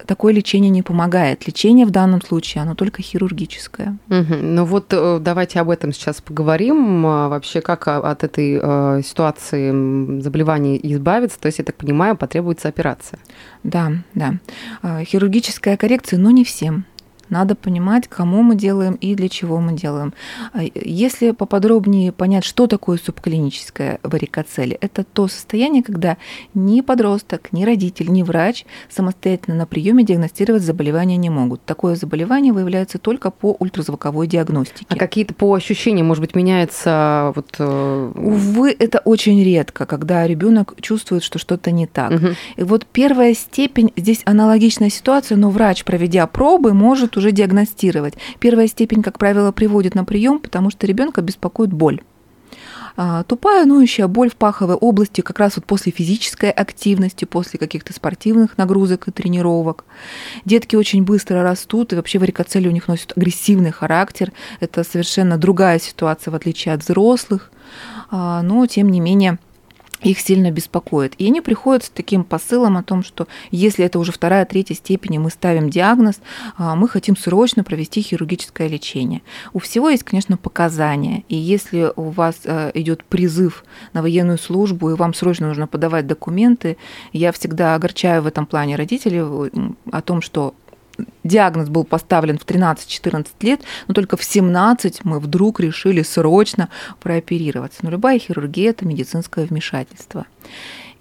такое 0.06 0.32
лечение 0.32 0.70
не 0.70 0.82
помогает. 0.82 1.46
Лечение 1.46 1.86
в 1.86 1.90
данном 1.90 2.22
случае, 2.22 2.62
оно 2.62 2.74
только 2.74 3.02
хирургическое. 3.02 3.96
Угу. 4.08 4.34
Ну 4.40 4.64
вот 4.64 4.86
э, 4.90 5.18
давайте 5.20 5.60
об 5.60 5.70
этом 5.70 5.92
сейчас 5.92 6.20
поговорим. 6.20 7.06
А, 7.06 7.28
вообще, 7.28 7.60
как 7.60 7.88
от 7.88 8.24
этой 8.24 8.60
э, 8.62 9.02
ситуации 9.04 10.20
заболевания 10.20 10.78
избавиться? 10.94 11.38
То 11.40 11.46
есть, 11.46 11.58
я 11.58 11.64
так 11.64 11.76
понимаю, 11.76 12.16
потребуется 12.16 12.68
операция. 12.68 13.18
Да, 13.62 13.92
да. 14.14 14.34
А, 14.82 15.04
хирургическая 15.04 15.76
коррекция, 15.76 16.18
но 16.18 16.30
не 16.30 16.44
всем. 16.44 16.84
Надо 17.30 17.54
понимать, 17.54 18.08
кому 18.08 18.42
мы 18.42 18.56
делаем 18.56 18.94
и 18.94 19.14
для 19.14 19.28
чего 19.28 19.60
мы 19.60 19.72
делаем. 19.72 20.12
А, 20.52 20.62
если 20.74 21.30
поподробнее 21.30 22.12
понять, 22.12 22.44
что 22.44 22.66
такое 22.66 22.98
субклиническая 22.98 24.00
варикоцель, 24.02 24.76
это 24.80 25.04
то 25.04 25.28
состояние, 25.28 25.82
когда 25.82 26.16
ни 26.54 26.80
подросток, 26.80 27.52
ни 27.52 27.64
родитель, 27.64 28.10
ни 28.10 28.22
врач 28.22 28.66
самостоятельно 28.88 29.56
на 29.56 29.66
приеме 29.66 30.04
диагностировать 30.04 30.62
заболевание 30.62 31.16
не 31.16 31.30
могут. 31.30 31.64
Такое 31.64 31.94
заболевание 31.94 32.52
выявляется 32.52 32.98
только 32.98 33.30
по 33.30 33.56
ультразвуковой 33.58 34.26
диагностике. 34.26 34.86
А 34.88 34.96
какие-то 34.96 35.34
по 35.34 35.54
ощущениям, 35.54 36.06
может 36.06 36.20
быть, 36.20 36.34
меняются? 36.34 37.32
Вот... 37.34 37.54
Э, 37.58 38.12
Увы, 38.14 38.74
это 38.78 38.98
очень 39.04 39.42
редко, 39.42 39.86
когда 39.86 40.26
ребенок 40.26 40.74
чувствует, 40.80 41.22
что 41.22 41.38
что-то 41.38 41.70
не 41.70 41.86
так. 41.86 42.12
Угу. 42.12 42.26
И 42.56 42.62
вот 42.62 42.86
первая 42.86 43.34
степень, 43.34 43.92
здесь 43.96 44.22
аналогичная 44.24 44.90
ситуация, 44.90 45.36
но 45.36 45.50
врач, 45.50 45.84
проведя 45.84 46.26
пробы, 46.26 46.74
может 46.74 47.16
уже 47.20 47.32
диагностировать. 47.32 48.14
Первая 48.40 48.66
степень, 48.66 49.02
как 49.02 49.18
правило, 49.18 49.52
приводит 49.52 49.94
на 49.94 50.04
прием, 50.04 50.40
потому 50.40 50.70
что 50.70 50.86
ребенка 50.86 51.22
беспокоит 51.22 51.72
боль. 51.72 52.00
А, 52.96 53.22
тупая 53.22 53.64
ноющая 53.66 54.08
боль 54.08 54.30
в 54.30 54.36
паховой 54.36 54.74
области 54.74 55.20
как 55.20 55.38
раз 55.38 55.56
вот 55.56 55.64
после 55.64 55.92
физической 55.92 56.50
активности, 56.50 57.24
после 57.24 57.58
каких-то 57.58 57.92
спортивных 57.92 58.58
нагрузок 58.58 59.08
и 59.08 59.12
тренировок. 59.12 59.84
Детки 60.44 60.76
очень 60.76 61.04
быстро 61.04 61.42
растут, 61.42 61.92
и 61.92 61.96
вообще 61.96 62.18
варикоцели 62.18 62.68
у 62.68 62.72
них 62.72 62.88
носят 62.88 63.16
агрессивный 63.16 63.70
характер. 63.70 64.32
Это 64.58 64.84
совершенно 64.84 65.38
другая 65.38 65.78
ситуация, 65.78 66.32
в 66.32 66.34
отличие 66.34 66.74
от 66.74 66.82
взрослых. 66.82 67.50
А, 68.10 68.42
но, 68.42 68.66
тем 68.66 68.88
не 68.88 69.00
менее, 69.00 69.38
их 70.02 70.20
сильно 70.20 70.50
беспокоит. 70.50 71.14
И 71.18 71.26
они 71.26 71.40
приходят 71.40 71.84
с 71.84 71.90
таким 71.90 72.24
посылом 72.24 72.76
о 72.76 72.82
том, 72.82 73.02
что 73.02 73.28
если 73.50 73.84
это 73.84 73.98
уже 73.98 74.12
вторая, 74.12 74.44
третья 74.44 74.74
степень, 74.74 75.18
мы 75.18 75.30
ставим 75.30 75.70
диагноз, 75.70 76.20
а, 76.56 76.74
мы 76.74 76.88
хотим 76.88 77.16
срочно 77.16 77.64
провести 77.64 78.00
хирургическое 78.02 78.68
лечение. 78.68 79.22
У 79.52 79.58
всего 79.58 79.90
есть, 79.90 80.04
конечно, 80.04 80.36
показания. 80.36 81.24
И 81.28 81.36
если 81.36 81.92
у 81.96 82.10
вас 82.10 82.40
э, 82.44 82.70
идет 82.74 83.04
призыв 83.04 83.64
на 83.92 84.02
военную 84.02 84.38
службу, 84.38 84.90
и 84.90 84.94
вам 84.94 85.14
срочно 85.14 85.48
нужно 85.48 85.66
подавать 85.66 86.06
документы, 86.06 86.76
я 87.12 87.32
всегда 87.32 87.74
огорчаю 87.74 88.22
в 88.22 88.26
этом 88.26 88.46
плане 88.46 88.76
родителей 88.76 89.20
о 89.20 90.02
том, 90.02 90.22
что 90.22 90.54
диагноз 91.24 91.68
был 91.68 91.84
поставлен 91.84 92.38
в 92.38 92.44
13-14 92.44 93.26
лет, 93.40 93.62
но 93.88 93.94
только 93.94 94.16
в 94.16 94.24
17 94.24 95.04
мы 95.04 95.20
вдруг 95.20 95.60
решили 95.60 96.02
срочно 96.02 96.68
прооперироваться. 97.00 97.80
Но 97.82 97.90
любая 97.90 98.18
хирургия– 98.18 98.70
это 98.72 98.86
медицинское 98.86 99.44
вмешательство. 99.44 100.26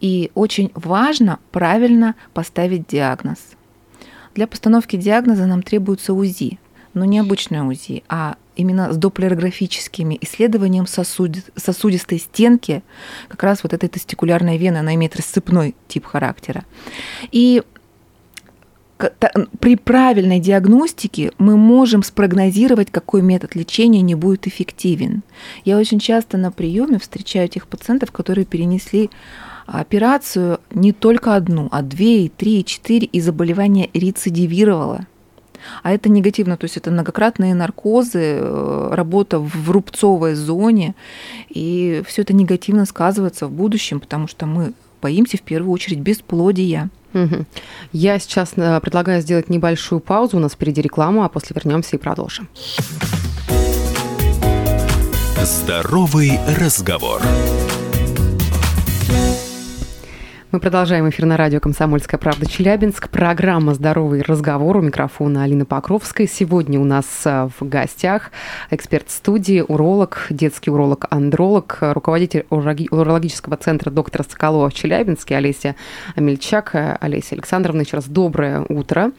И 0.01 0.31
очень 0.33 0.71
важно 0.75 1.39
правильно 1.51 2.15
поставить 2.33 2.87
диагноз. 2.87 3.39
Для 4.35 4.47
постановки 4.47 4.95
диагноза 4.95 5.45
нам 5.45 5.63
требуется 5.63 6.13
УЗИ, 6.13 6.59
но 6.93 7.05
не 7.05 7.19
обычное 7.19 7.63
УЗИ, 7.63 8.03
а 8.07 8.35
именно 8.55 8.91
с 8.91 8.97
доплерографическими 8.97 10.17
исследованием 10.21 10.85
сосуди, 10.85 11.43
сосудистой 11.55 12.19
стенки, 12.19 12.83
как 13.27 13.43
раз 13.43 13.63
вот 13.63 13.73
этой 13.73 13.87
тестикулярной 13.89 14.57
вены, 14.57 14.77
она 14.77 14.95
имеет 14.95 15.15
рассыпной 15.15 15.75
тип 15.87 16.05
характера. 16.05 16.65
И 17.31 17.63
при 19.59 19.77
правильной 19.77 20.39
диагностике 20.39 21.31
мы 21.37 21.55
можем 21.55 22.03
спрогнозировать, 22.03 22.91
какой 22.91 23.21
метод 23.21 23.55
лечения 23.55 24.01
не 24.01 24.15
будет 24.15 24.45
эффективен. 24.45 25.23
Я 25.63 25.77
очень 25.77 25.99
часто 25.99 26.37
на 26.37 26.51
приеме 26.51 26.99
встречаю 26.99 27.47
тех 27.47 27.67
пациентов, 27.67 28.11
которые 28.11 28.45
перенесли 28.45 29.09
операцию 29.65 30.59
не 30.71 30.91
только 30.91 31.35
одну, 31.35 31.69
а 31.71 31.81
две, 31.81 32.25
и 32.25 32.29
три, 32.29 32.59
и 32.59 32.65
четыре, 32.65 33.07
и 33.07 33.21
заболевание 33.21 33.89
рецидивировало. 33.93 35.07
А 35.83 35.91
это 35.91 36.09
негативно, 36.09 36.57
то 36.57 36.65
есть 36.65 36.77
это 36.77 36.91
многократные 36.91 37.53
наркозы, 37.53 38.39
э, 38.39 38.89
работа 38.91 39.39
в 39.39 39.71
рубцовой 39.71 40.33
зоне, 40.33 40.95
и 41.49 42.01
все 42.05 42.21
это 42.21 42.33
негативно 42.33 42.85
сказывается 42.85 43.47
в 43.47 43.51
будущем, 43.51 43.99
потому 43.99 44.27
что 44.27 44.45
мы 44.45 44.73
боимся 45.01 45.37
в 45.37 45.41
первую 45.41 45.71
очередь 45.71 45.99
бесплодия. 45.99 46.89
Угу. 47.13 47.45
Я 47.91 48.19
сейчас 48.19 48.53
э, 48.55 48.79
предлагаю 48.81 49.21
сделать 49.21 49.49
небольшую 49.49 49.99
паузу. 49.99 50.37
У 50.37 50.39
нас 50.39 50.53
впереди 50.53 50.81
реклама, 50.81 51.25
а 51.25 51.29
после 51.29 51.55
вернемся 51.55 51.95
и 51.95 51.99
продолжим. 51.99 52.47
Здоровый 55.41 56.39
разговор. 56.57 57.21
Мы 60.51 60.59
продолжаем 60.59 61.07
эфир 61.07 61.27
на 61.27 61.37
радио 61.37 61.59
«Комсомольская 61.59 62.19
правда» 62.19 62.49
Челябинск. 62.49 63.07
Программа 63.09 63.75
«Здоровый 63.75 64.23
разговор» 64.23 64.77
у 64.77 64.81
микрофона 64.81 65.43
Алина 65.43 65.63
Покровская. 65.63 66.25
Сегодня 66.25 66.79
у 66.79 66.85
нас 66.85 67.05
э, 67.23 67.49
в 67.59 67.69
гостях 67.69 68.31
эксперт 68.71 69.11
студии, 69.11 69.63
уролог, 69.67 70.25
детский 70.31 70.71
уролог-андролог, 70.71 71.77
руководитель 71.81 72.47
урологического 72.49 73.57
центра 73.57 73.91
доктора 73.91 74.25
Соколова 74.27 74.71
в 74.71 74.73
Челябинске 74.73 75.37
Олеся 75.37 75.75
Амельчак. 76.15 76.97
Олеся 76.99 77.35
Александровна, 77.35 77.81
еще 77.81 77.97
раз 77.97 78.05
доброе 78.05 78.65
утро. 78.69 79.11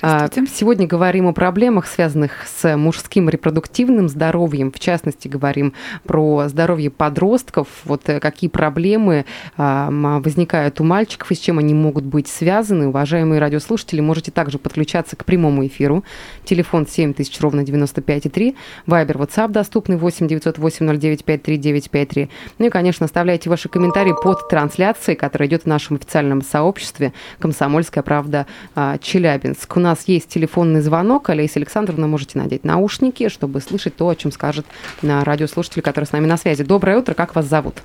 А, 0.00 0.30
сегодня 0.32 0.86
говорим 0.86 1.26
о 1.26 1.34
проблемах, 1.34 1.88
связанных 1.88 2.46
с 2.46 2.74
мужским 2.78 3.28
репродуктивным 3.28 4.08
здоровьем. 4.08 4.72
В 4.72 4.80
частности, 4.80 5.28
говорим 5.28 5.74
про 6.04 6.48
здоровье 6.48 6.88
подростков. 6.88 7.68
Вот 7.84 8.08
э, 8.08 8.18
какие 8.18 8.48
проблемы 8.48 9.26
возникают 9.58 10.69
бывают 10.70 10.80
у 10.80 10.84
мальчиков 10.84 11.30
и 11.32 11.34
с 11.34 11.38
чем 11.38 11.58
они 11.58 11.74
могут 11.74 12.04
быть 12.04 12.28
связаны. 12.28 12.88
Уважаемые 12.88 13.40
радиослушатели, 13.40 14.00
можете 14.00 14.30
также 14.30 14.58
подключаться 14.58 15.16
к 15.16 15.24
прямому 15.24 15.66
эфиру. 15.66 16.04
Телефон 16.44 16.86
7000 16.86 17.40
ровно 17.40 17.62
95,3. 17.62 18.54
Вайбер, 18.86 19.16
WhatsApp 19.16 19.48
доступный 19.48 19.96
8 19.96 20.28
908 20.28 20.98
09 20.98 21.24
53 21.24 22.30
Ну 22.58 22.66
и, 22.66 22.70
конечно, 22.70 23.06
оставляйте 23.06 23.50
ваши 23.50 23.68
комментарии 23.68 24.14
под 24.22 24.48
трансляцией, 24.48 25.16
которая 25.16 25.48
идет 25.48 25.62
в 25.62 25.66
нашем 25.66 25.96
официальном 25.96 26.42
сообществе 26.42 27.12
«Комсомольская 27.38 28.04
правда 28.04 28.46
а, 28.74 28.98
Челябинск». 28.98 29.76
У 29.76 29.80
нас 29.80 30.04
есть 30.06 30.28
телефонный 30.28 30.80
звонок. 30.80 31.30
Олеся 31.30 31.58
Александровна, 31.58 32.06
можете 32.06 32.38
надеть 32.38 32.64
наушники, 32.64 33.28
чтобы 33.28 33.60
слышать 33.60 33.96
то, 33.96 34.08
о 34.08 34.14
чем 34.14 34.30
скажет 34.30 34.66
радиослушатель, 35.02 35.82
который 35.82 36.04
с 36.04 36.12
нами 36.12 36.26
на 36.26 36.36
связи. 36.36 36.62
Доброе 36.62 36.98
утро, 36.98 37.14
как 37.14 37.34
вас 37.34 37.46
зовут? 37.46 37.82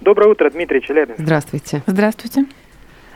Доброе 0.00 0.28
утро, 0.28 0.50
Дмитрий 0.50 0.82
Челябинск. 0.82 1.18
Здравствуйте. 1.20 1.82
Здравствуйте. 1.86 2.44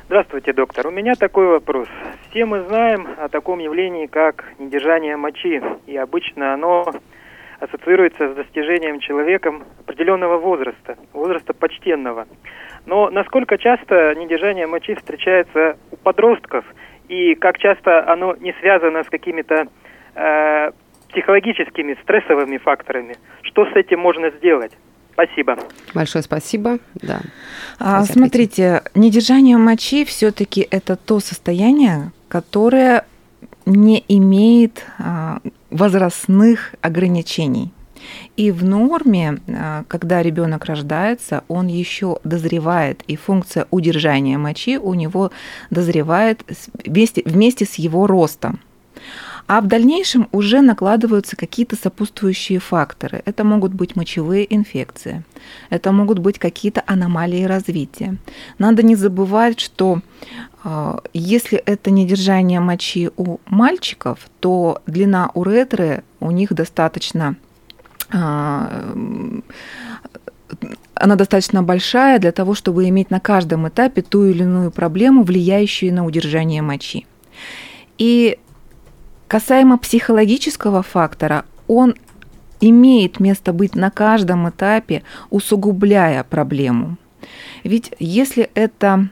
Здравствуйте, 0.07 0.53
доктор. 0.55 0.87
У 0.87 0.91
меня 0.91 1.15
такой 1.15 1.47
вопрос. 1.47 1.89
Все 2.31 2.47
мы 2.47 2.63
знаем 2.63 3.07
о 3.19 3.29
таком 3.29 3.59
явлении, 3.59 4.07
как 4.07 4.45
недержание 4.59 5.17
мочи, 5.17 5.63
и 5.87 5.97
обычно 5.97 6.55
оно 6.55 6.91
ассоциируется 7.61 8.33
с 8.33 8.35
достижением 8.35 9.01
человеком 9.01 9.65
определенного 9.81 10.39
возраста, 10.39 10.97
возраста 11.13 11.53
почтенного. 11.53 12.27
Но 12.87 13.11
насколько 13.11 13.59
часто 13.59 14.15
недержание 14.15 14.67
мочи 14.67 14.95
встречается 14.95 15.77
у 15.91 15.97
подростков, 15.97 16.65
и 17.09 17.35
как 17.35 17.59
часто 17.59 18.11
оно 18.11 18.37
не 18.41 18.55
связано 18.55 19.05
с 19.05 19.09
какими-то 19.11 19.67
э, 20.15 20.71
психологическими 21.11 21.99
стрессовыми 22.03 22.57
факторами? 22.57 23.17
Что 23.43 23.67
с 23.67 23.77
этим 23.77 24.01
можно 24.01 24.31
сделать? 24.31 24.73
Спасибо. 25.21 25.59
Большое 25.95 26.23
спасибо. 26.23 26.79
Да. 26.95 27.21
А, 27.79 28.05
смотрите, 28.05 28.83
недержание 28.95 29.59
мочи 29.59 30.05
все-таки 30.05 30.67
это 30.71 30.97
то 30.97 31.21
состояние, 31.21 32.13
которое 32.29 33.05
не 33.67 34.03
имеет 34.09 34.85
а, 34.99 35.41
возрастных 35.71 36.75
ограничений. 36.81 37.73
И 38.37 38.51
в 38.51 38.65
норме, 38.65 39.41
а, 39.49 39.85
когда 39.89 40.23
ребенок 40.23 40.65
рождается, 40.65 41.45
он 41.49 41.67
еще 41.67 42.19
дозревает, 42.25 43.03
и 43.07 43.17
функция 43.17 43.67
удержания 43.71 44.39
мочи 44.39 44.79
у 44.79 44.95
него 44.95 45.33
дозревает 45.69 46.43
вместе, 46.87 47.23
вместе 47.27 47.67
с 47.67 47.75
его 47.75 48.07
ростом. 48.07 48.61
А 49.51 49.61
в 49.61 49.67
дальнейшем 49.67 50.29
уже 50.31 50.61
накладываются 50.61 51.35
какие-то 51.35 51.75
сопутствующие 51.75 52.61
факторы. 52.61 53.21
Это 53.25 53.43
могут 53.43 53.75
быть 53.75 53.97
мочевые 53.97 54.47
инфекции, 54.55 55.25
это 55.71 55.91
могут 55.91 56.21
быть 56.21 56.39
какие-то 56.39 56.85
аномалии 56.87 57.43
развития. 57.43 58.17
Надо 58.59 58.85
не 58.85 58.95
забывать, 58.95 59.59
что 59.59 60.03
а, 60.63 61.01
если 61.13 61.59
это 61.59 61.91
недержание 61.91 62.61
мочи 62.61 63.11
у 63.17 63.39
мальчиков, 63.47 64.21
то 64.39 64.83
длина 64.87 65.33
уретры 65.35 66.05
у 66.21 66.31
них 66.31 66.53
достаточно 66.53 67.35
а, 68.13 68.95
она 70.95 71.17
достаточно 71.17 71.65
большая 71.65 72.21
для 72.21 72.31
того, 72.31 72.55
чтобы 72.55 72.89
иметь 72.89 73.11
на 73.11 73.19
каждом 73.19 73.67
этапе 73.67 74.03
ту 74.03 74.27
или 74.27 74.45
иную 74.45 74.71
проблему, 74.71 75.25
влияющую 75.25 75.93
на 75.93 76.07
удержание 76.07 76.63
мочи. 76.63 77.05
И 77.99 78.39
Касаемо 79.31 79.79
психологического 79.79 80.83
фактора, 80.83 81.45
он 81.69 81.95
имеет 82.61 83.21
место 83.21 83.53
быть 83.53 83.77
на 83.77 83.89
каждом 83.89 84.49
этапе, 84.49 85.05
усугубляя 85.31 86.25
проблему. 86.25 86.97
Ведь 87.65 87.93
если 87.99 88.51
это 88.55 89.09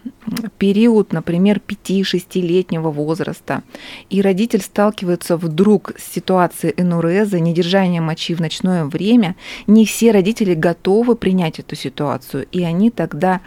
период, 0.58 1.12
например, 1.12 1.60
5-6-летнего 1.66 2.90
возраста, 2.90 3.62
и 4.10 4.22
родитель 4.22 4.60
сталкивается 4.60 5.36
вдруг 5.36 5.92
с 5.98 6.12
ситуацией 6.12 6.74
энуреза, 6.76 7.40
недержания 7.40 8.00
мочи 8.00 8.34
в 8.34 8.40
ночное 8.40 8.84
время, 8.84 9.36
не 9.66 9.84
все 9.86 10.12
родители 10.12 10.54
готовы 10.54 11.16
принять 11.16 11.58
эту 11.58 11.76
ситуацию, 11.76 12.46
и 12.50 12.62
они 12.62 12.90
тогда 12.90 13.40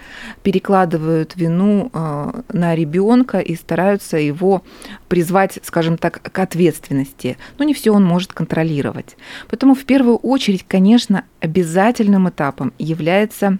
перекладывают 0.43 1.35
вину 1.35 1.89
э, 1.93 2.41
на 2.51 2.75
ребенка 2.75 3.39
и 3.39 3.55
стараются 3.55 4.17
его 4.17 4.63
призвать, 5.07 5.59
скажем 5.63 5.97
так, 5.97 6.21
к 6.21 6.39
ответственности. 6.39 7.37
Но 7.57 7.65
не 7.65 7.73
все 7.73 7.91
он 7.91 8.03
может 8.03 8.33
контролировать. 8.33 9.17
Поэтому 9.49 9.75
в 9.75 9.85
первую 9.85 10.17
очередь, 10.17 10.65
конечно, 10.67 11.25
обязательным 11.39 12.29
этапом 12.29 12.73
является 12.77 13.57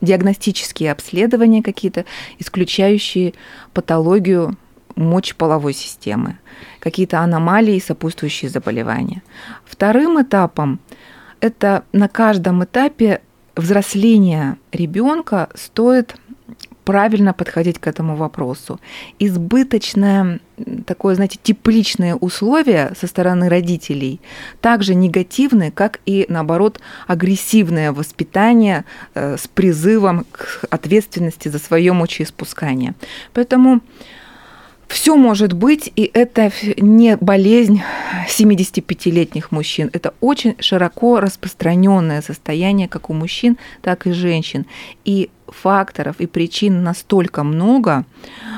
диагностические 0.00 0.92
обследования 0.92 1.62
какие-то, 1.62 2.04
исключающие 2.38 3.34
патологию 3.72 4.56
мочеполовой 4.96 5.72
системы, 5.72 6.38
какие-то 6.78 7.20
аномалии 7.20 7.78
сопутствующие 7.78 8.50
заболевания. 8.50 9.22
Вторым 9.64 10.20
этапом 10.20 10.80
это 11.40 11.84
на 11.92 12.08
каждом 12.08 12.64
этапе 12.64 13.22
взросления 13.56 14.58
ребенка 14.72 15.48
стоит 15.54 16.16
правильно 16.90 17.32
подходить 17.32 17.78
к 17.78 17.86
этому 17.86 18.16
вопросу. 18.16 18.80
Избыточное 19.20 20.40
такое, 20.86 21.14
знаете, 21.14 21.38
тепличное 21.40 22.16
условие 22.16 22.92
со 22.98 23.06
стороны 23.06 23.48
родителей 23.48 24.20
также 24.60 24.96
негативны, 24.96 25.70
как 25.70 26.00
и, 26.04 26.26
наоборот, 26.28 26.80
агрессивное 27.06 27.92
воспитание 27.92 28.84
э, 29.14 29.36
с 29.36 29.46
призывом 29.46 30.26
к 30.32 30.64
ответственности 30.68 31.46
за 31.48 31.60
свое 31.60 31.92
мочеиспускание. 31.92 32.94
Поэтому 33.34 33.82
все 34.90 35.14
может 35.14 35.52
быть, 35.52 35.92
и 35.94 36.10
это 36.12 36.50
не 36.76 37.16
болезнь 37.16 37.80
75-летних 38.28 39.52
мужчин. 39.52 39.88
Это 39.92 40.14
очень 40.20 40.56
широко 40.58 41.20
распространенное 41.20 42.20
состояние 42.22 42.88
как 42.88 43.08
у 43.08 43.12
мужчин, 43.12 43.56
так 43.82 44.08
и 44.08 44.12
женщин. 44.12 44.66
И 45.04 45.30
факторов 45.50 46.16
и 46.18 46.26
причин 46.26 46.82
настолько 46.82 47.42
много, 47.42 48.04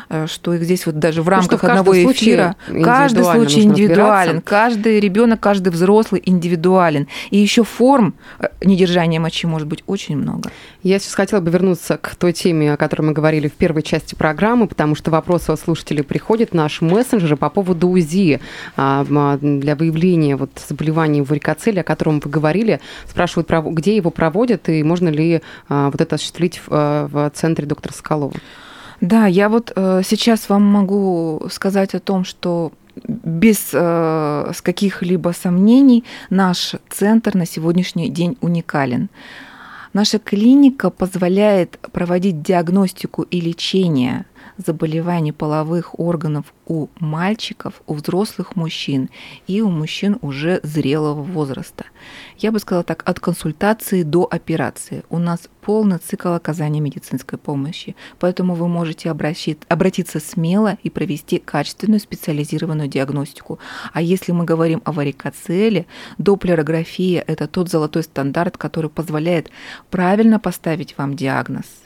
э, 0.08 0.26
что 0.26 0.54
их 0.54 0.62
здесь 0.62 0.86
вот 0.86 0.98
даже 0.98 1.22
в 1.22 1.26
ну, 1.26 1.30
рамках 1.30 1.64
одного 1.64 1.94
эфира 1.94 2.56
каждый 2.66 3.24
случай 3.24 3.62
индивидуален, 3.62 4.40
каждый 4.40 5.00
ребенок, 5.00 5.40
каждый 5.40 5.70
взрослый 5.70 6.22
индивидуален. 6.24 7.08
И 7.30 7.38
еще 7.38 7.64
форм 7.64 8.14
э, 8.38 8.48
недержания 8.62 9.20
мочи 9.20 9.46
может 9.46 9.68
быть 9.68 9.82
очень 9.86 10.16
много. 10.16 10.50
Я 10.82 10.98
сейчас 10.98 11.14
хотела 11.14 11.40
бы 11.40 11.50
вернуться 11.50 11.96
к 11.96 12.14
той 12.16 12.32
теме, 12.32 12.72
о 12.72 12.76
которой 12.76 13.02
мы 13.02 13.12
говорили 13.12 13.48
в 13.48 13.52
первой 13.52 13.82
части 13.82 14.14
программы, 14.14 14.66
потому 14.66 14.94
что 14.94 15.10
вопросы 15.10 15.50
от 15.50 15.60
слушателей 15.60 16.02
приходят 16.02 16.54
наш 16.54 16.80
мессенджер 16.80 17.36
по 17.36 17.50
поводу 17.50 17.88
УЗИ 17.88 18.40
а, 18.76 19.04
для 19.40 19.76
выявления 19.76 20.36
вот 20.36 20.50
заболеваний 20.68 21.22
варикоцеле, 21.22 21.82
о 21.82 21.84
котором 21.84 22.20
вы 22.20 22.30
говорили. 22.30 22.80
Спрашивают, 23.08 23.48
где 23.74 23.96
его 23.96 24.10
проводят 24.10 24.68
и 24.68 24.82
можно 24.82 25.08
ли 25.08 25.42
а, 25.68 25.90
вот 25.90 26.00
это 26.00 26.16
осуществить 26.16 26.60
в 27.10 27.30
центре 27.34 27.66
доктора 27.66 27.92
Соколова. 27.92 28.34
Да, 29.00 29.26
я 29.26 29.48
вот 29.48 29.72
э, 29.74 30.02
сейчас 30.04 30.48
вам 30.48 30.62
могу 30.62 31.42
сказать 31.50 31.94
о 31.94 32.00
том, 32.00 32.24
что 32.24 32.72
без 33.06 33.70
э, 33.72 34.52
каких-либо 34.62 35.30
сомнений 35.30 36.04
наш 36.30 36.74
центр 36.88 37.34
на 37.34 37.46
сегодняшний 37.46 38.10
день 38.10 38.36
уникален. 38.40 39.08
Наша 39.92 40.18
клиника 40.18 40.90
позволяет 40.90 41.78
проводить 41.92 42.42
диагностику 42.42 43.22
и 43.22 43.40
лечение 43.40 44.24
заболеваний 44.56 45.32
половых 45.32 45.98
органов 45.98 46.52
у 46.66 46.88
мальчиков, 46.98 47.82
у 47.86 47.94
взрослых 47.94 48.56
мужчин 48.56 49.10
и 49.46 49.60
у 49.62 49.70
мужчин 49.70 50.18
уже 50.20 50.60
зрелого 50.62 51.22
возраста. 51.22 51.84
Я 52.38 52.52
бы 52.52 52.58
сказала 52.58 52.84
так, 52.84 53.02
от 53.04 53.20
консультации 53.20 54.02
до 54.02 54.26
операции. 54.30 55.04
У 55.10 55.18
нас 55.18 55.48
полный 55.60 55.98
цикл 55.98 56.32
оказания 56.32 56.80
медицинской 56.80 57.38
помощи, 57.38 57.94
поэтому 58.18 58.54
вы 58.54 58.68
можете 58.68 59.10
обратиться 59.10 60.20
смело 60.20 60.78
и 60.82 60.90
провести 60.90 61.38
качественную 61.38 62.00
специализированную 62.00 62.88
диагностику. 62.88 63.58
А 63.92 64.02
если 64.02 64.32
мы 64.32 64.44
говорим 64.44 64.82
о 64.84 64.92
варикоцеле, 64.92 65.86
доплерография– 66.18 67.24
это 67.26 67.46
тот 67.46 67.70
золотой 67.70 68.02
стандарт, 68.02 68.56
который 68.56 68.90
позволяет 68.90 69.50
правильно 69.90 70.38
поставить 70.38 70.98
вам 70.98 71.16
диагноз– 71.16 71.64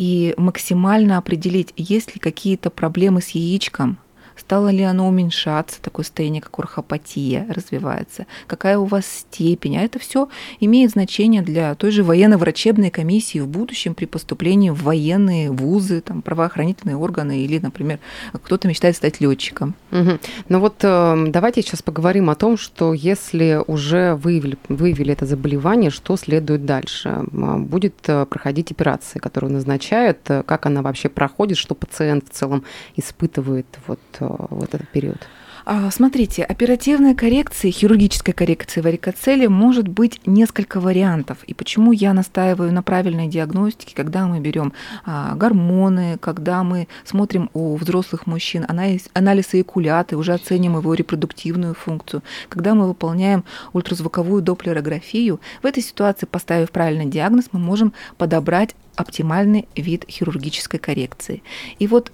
и 0.00 0.32
максимально 0.38 1.18
определить, 1.18 1.74
есть 1.76 2.14
ли 2.14 2.20
какие-то 2.20 2.70
проблемы 2.70 3.20
с 3.20 3.28
яичком, 3.28 3.98
Стало 4.40 4.70
ли 4.70 4.82
оно 4.82 5.06
уменьшаться, 5.06 5.80
такое 5.82 6.04
состояние, 6.04 6.40
как 6.40 6.58
орхопатия 6.58 7.46
развивается? 7.48 8.26
Какая 8.46 8.78
у 8.78 8.86
вас 8.86 9.06
степень? 9.06 9.76
А 9.76 9.82
это 9.82 9.98
все 9.98 10.28
имеет 10.60 10.92
значение 10.92 11.42
для 11.42 11.74
той 11.74 11.90
же 11.90 12.02
военно-врачебной 12.02 12.90
комиссии 12.90 13.38
в 13.38 13.46
будущем 13.46 13.94
при 13.94 14.06
поступлении 14.06 14.70
в 14.70 14.82
военные 14.82 15.50
вузы, 15.50 16.00
там, 16.00 16.22
правоохранительные 16.22 16.96
органы 16.96 17.40
или, 17.40 17.58
например, 17.58 17.98
кто-то 18.32 18.66
мечтает 18.66 18.96
стать 18.96 19.20
летчиком. 19.20 19.74
Угу. 19.92 20.18
Ну 20.48 20.60
вот 20.60 20.76
э, 20.82 21.24
давайте 21.28 21.62
сейчас 21.62 21.82
поговорим 21.82 22.30
о 22.30 22.34
том, 22.34 22.56
что 22.56 22.94
если 22.94 23.62
уже 23.66 24.14
выявили, 24.14 24.56
выявили 24.68 25.12
это 25.12 25.26
заболевание, 25.26 25.90
что 25.90 26.16
следует 26.16 26.64
дальше? 26.64 27.24
Будет 27.30 27.96
э, 28.06 28.24
проходить 28.24 28.72
операция, 28.72 29.20
которую 29.20 29.52
назначают, 29.52 30.18
э, 30.28 30.42
как 30.44 30.66
она 30.66 30.82
вообще 30.82 31.08
проходит, 31.08 31.58
что 31.58 31.74
пациент 31.74 32.24
в 32.30 32.32
целом 32.32 32.64
испытывает 32.96 33.66
вот 33.86 34.00
э, 34.20 34.29
вот 34.50 34.74
этот 34.74 34.88
период? 34.88 35.18
А, 35.64 35.90
смотрите, 35.90 36.42
оперативной 36.42 37.14
коррекции, 37.14 37.70
хирургической 37.70 38.34
коррекции 38.34 38.80
варикоцели 38.80 39.46
может 39.46 39.88
быть 39.88 40.20
несколько 40.26 40.80
вариантов. 40.80 41.38
И 41.46 41.54
почему 41.54 41.92
я 41.92 42.12
настаиваю 42.14 42.72
на 42.72 42.82
правильной 42.82 43.28
диагностике, 43.28 43.94
когда 43.94 44.26
мы 44.26 44.40
берем 44.40 44.72
а, 45.04 45.34
гормоны, 45.34 46.18
когда 46.18 46.64
мы 46.64 46.88
смотрим 47.04 47.50
у 47.52 47.76
взрослых 47.76 48.26
мужчин 48.26 48.64
анализ, 48.68 49.08
анализ 49.12 49.54
эякулята, 49.54 50.16
уже 50.16 50.32
оценим 50.32 50.76
его 50.76 50.94
репродуктивную 50.94 51.74
функцию, 51.74 52.22
когда 52.48 52.74
мы 52.74 52.88
выполняем 52.88 53.44
ультразвуковую 53.72 54.42
доплерографию, 54.42 55.40
в 55.62 55.66
этой 55.66 55.82
ситуации, 55.82 56.26
поставив 56.26 56.70
правильный 56.70 57.06
диагноз, 57.06 57.46
мы 57.52 57.60
можем 57.60 57.92
подобрать 58.16 58.74
оптимальный 58.96 59.68
вид 59.76 60.04
хирургической 60.08 60.78
коррекции. 60.80 61.42
И 61.78 61.86
вот 61.86 62.12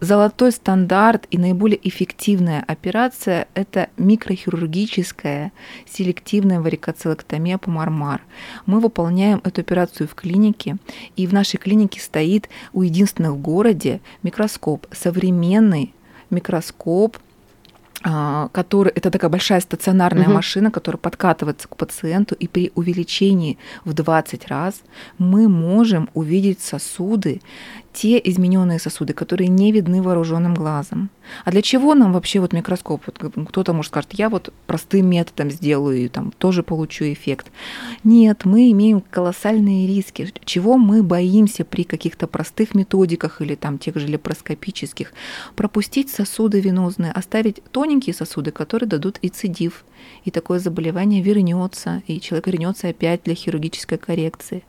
Золотой 0.00 0.52
стандарт 0.52 1.26
и 1.32 1.38
наиболее 1.38 1.80
эффективная 1.88 2.62
операция– 2.68 3.48
это 3.54 3.88
микрохирургическая 3.96 5.50
селективная 5.86 6.60
варикоцелектомия 6.60 7.58
по 7.58 7.68
мармар. 7.72 8.22
Мы 8.64 8.78
выполняем 8.78 9.40
эту 9.42 9.60
операцию 9.60 10.06
в 10.06 10.14
клинике, 10.14 10.76
и 11.16 11.26
в 11.26 11.34
нашей 11.34 11.56
клинике 11.56 12.00
стоит 12.00 12.48
у 12.72 12.82
единственных 12.82 13.32
в 13.32 13.38
городе 13.38 14.00
микроскоп, 14.22 14.86
современный 14.92 15.92
микроскоп 16.30 17.18
который 18.00 18.92
это 18.94 19.10
такая 19.10 19.30
большая 19.30 19.60
стационарная 19.60 20.26
угу. 20.26 20.34
машина, 20.34 20.70
которая 20.70 20.98
подкатывается 20.98 21.66
к 21.66 21.76
пациенту, 21.76 22.34
и 22.36 22.46
при 22.46 22.70
увеличении 22.74 23.58
в 23.84 23.92
20 23.92 24.46
раз 24.48 24.82
мы 25.18 25.48
можем 25.48 26.08
увидеть 26.14 26.60
сосуды, 26.60 27.40
те 27.92 28.20
измененные 28.22 28.78
сосуды, 28.78 29.12
которые 29.12 29.48
не 29.48 29.72
видны 29.72 30.02
вооруженным 30.02 30.54
глазом. 30.54 31.10
А 31.44 31.50
для 31.50 31.62
чего 31.62 31.94
нам 31.94 32.12
вообще 32.12 32.38
вот 32.38 32.52
микроскоп? 32.52 33.02
Вот 33.06 33.48
кто-то 33.48 33.72
может 33.72 33.90
сказать, 33.90 34.10
я 34.12 34.28
вот 34.28 34.52
простым 34.66 35.10
методом 35.10 35.50
сделаю 35.50 35.98
и 35.98 36.08
там 36.08 36.30
тоже 36.38 36.62
получу 36.62 37.04
эффект. 37.12 37.50
Нет, 38.04 38.44
мы 38.44 38.70
имеем 38.70 39.00
колоссальные 39.00 39.88
риски. 39.88 40.32
Чего 40.44 40.76
мы 40.76 41.02
боимся 41.02 41.64
при 41.64 41.82
каких-то 41.82 42.28
простых 42.28 42.76
методиках 42.76 43.42
или 43.42 43.56
там 43.56 43.78
тех 43.78 43.96
же 43.96 44.06
лепроскопических? 44.06 45.12
Пропустить 45.56 46.08
сосуды 46.08 46.60
венозные, 46.60 47.10
оставить 47.10 47.62
тоненькие 47.88 48.12
сосуды, 48.12 48.50
которые 48.50 48.86
дадут 48.86 49.18
рецидив 49.22 49.86
и 50.24 50.30
такое 50.30 50.58
заболевание 50.58 51.22
вернется, 51.22 52.02
и 52.06 52.20
человек 52.20 52.46
вернется 52.48 52.88
опять 52.88 53.22
для 53.22 53.34
хирургической 53.34 53.96
коррекции. 53.96 54.62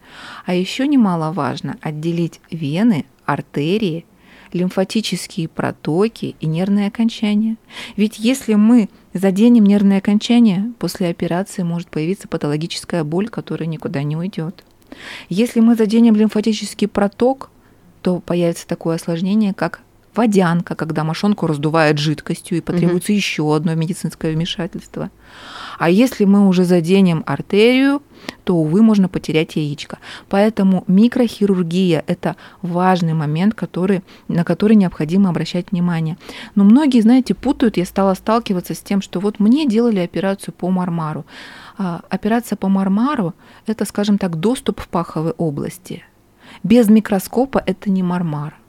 А 0.46 0.54
еще 0.54 0.88
немаловажно 0.88 1.78
отделить 1.82 2.40
вены, 2.50 3.06
артерии, 3.26 4.06
лимфатические 4.54 5.50
протоки 5.50 6.38
и 6.40 6.46
нервные 6.48 6.88
окончания. 6.88 7.58
Ведь 7.98 8.20
если 8.20 8.54
мы 8.54 8.88
заденем 9.14 9.66
нервные 9.66 9.98
окончания, 9.98 10.72
после 10.80 11.10
операции 11.10 11.64
может 11.64 11.90
появиться 11.90 12.30
патологическая 12.30 13.04
боль, 13.04 13.28
которая 13.28 13.68
никуда 13.68 14.02
не 14.04 14.16
уйдет. 14.16 14.64
Если 15.28 15.60
мы 15.60 15.76
заденем 15.76 16.16
лимфатический 16.16 16.88
проток, 16.88 17.50
то 18.02 18.22
появится 18.22 18.66
такое 18.66 18.96
осложнение, 18.96 19.54
как 19.54 19.82
водянка, 20.20 20.76
когда 20.76 21.06
мошонку 21.06 21.48
раздувает 21.48 21.98
жидкостью 21.98 22.58
и 22.58 22.62
потребуется 22.62 23.14
угу. 23.14 23.18
еще 23.18 23.56
одно 23.56 23.74
медицинское 23.74 24.34
вмешательство. 24.34 25.12
А 25.78 25.90
если 25.90 26.26
мы 26.26 26.46
уже 26.46 26.66
заденем 26.66 27.24
артерию, 27.26 28.02
то, 28.44 28.56
увы, 28.58 28.82
можно 28.82 29.08
потерять 29.08 29.56
яичко. 29.56 29.98
Поэтому 30.28 30.84
микрохирургия– 30.88 32.04
это 32.08 32.36
важный 32.62 33.14
момент, 33.14 33.54
который, 33.54 34.02
на 34.28 34.44
который 34.44 34.76
необходимо 34.76 35.30
обращать 35.30 35.72
внимание. 35.72 36.18
Но 36.54 36.66
многие, 36.66 37.00
знаете, 37.00 37.34
путают, 37.34 37.78
я 37.78 37.86
стала 37.86 38.14
сталкиваться 38.14 38.74
с 38.74 38.80
тем, 38.80 39.02
что 39.02 39.22
вот 39.22 39.40
мне 39.40 39.66
делали 39.66 40.00
операцию 40.00 40.54
по 40.54 40.70
мармару. 40.70 41.26
А, 41.78 42.02
операция 42.10 42.58
по 42.58 42.68
мармару– 42.68 43.34
это, 43.68 43.86
скажем 43.86 44.18
так, 44.18 44.36
доступ 44.36 44.82
в 44.82 44.90
паховой 44.90 45.32
области. 45.38 46.04
Без 46.64 46.90
микроскопа 46.90 47.64
это 47.66 47.90
не 47.90 48.04
мармар. 48.04 48.60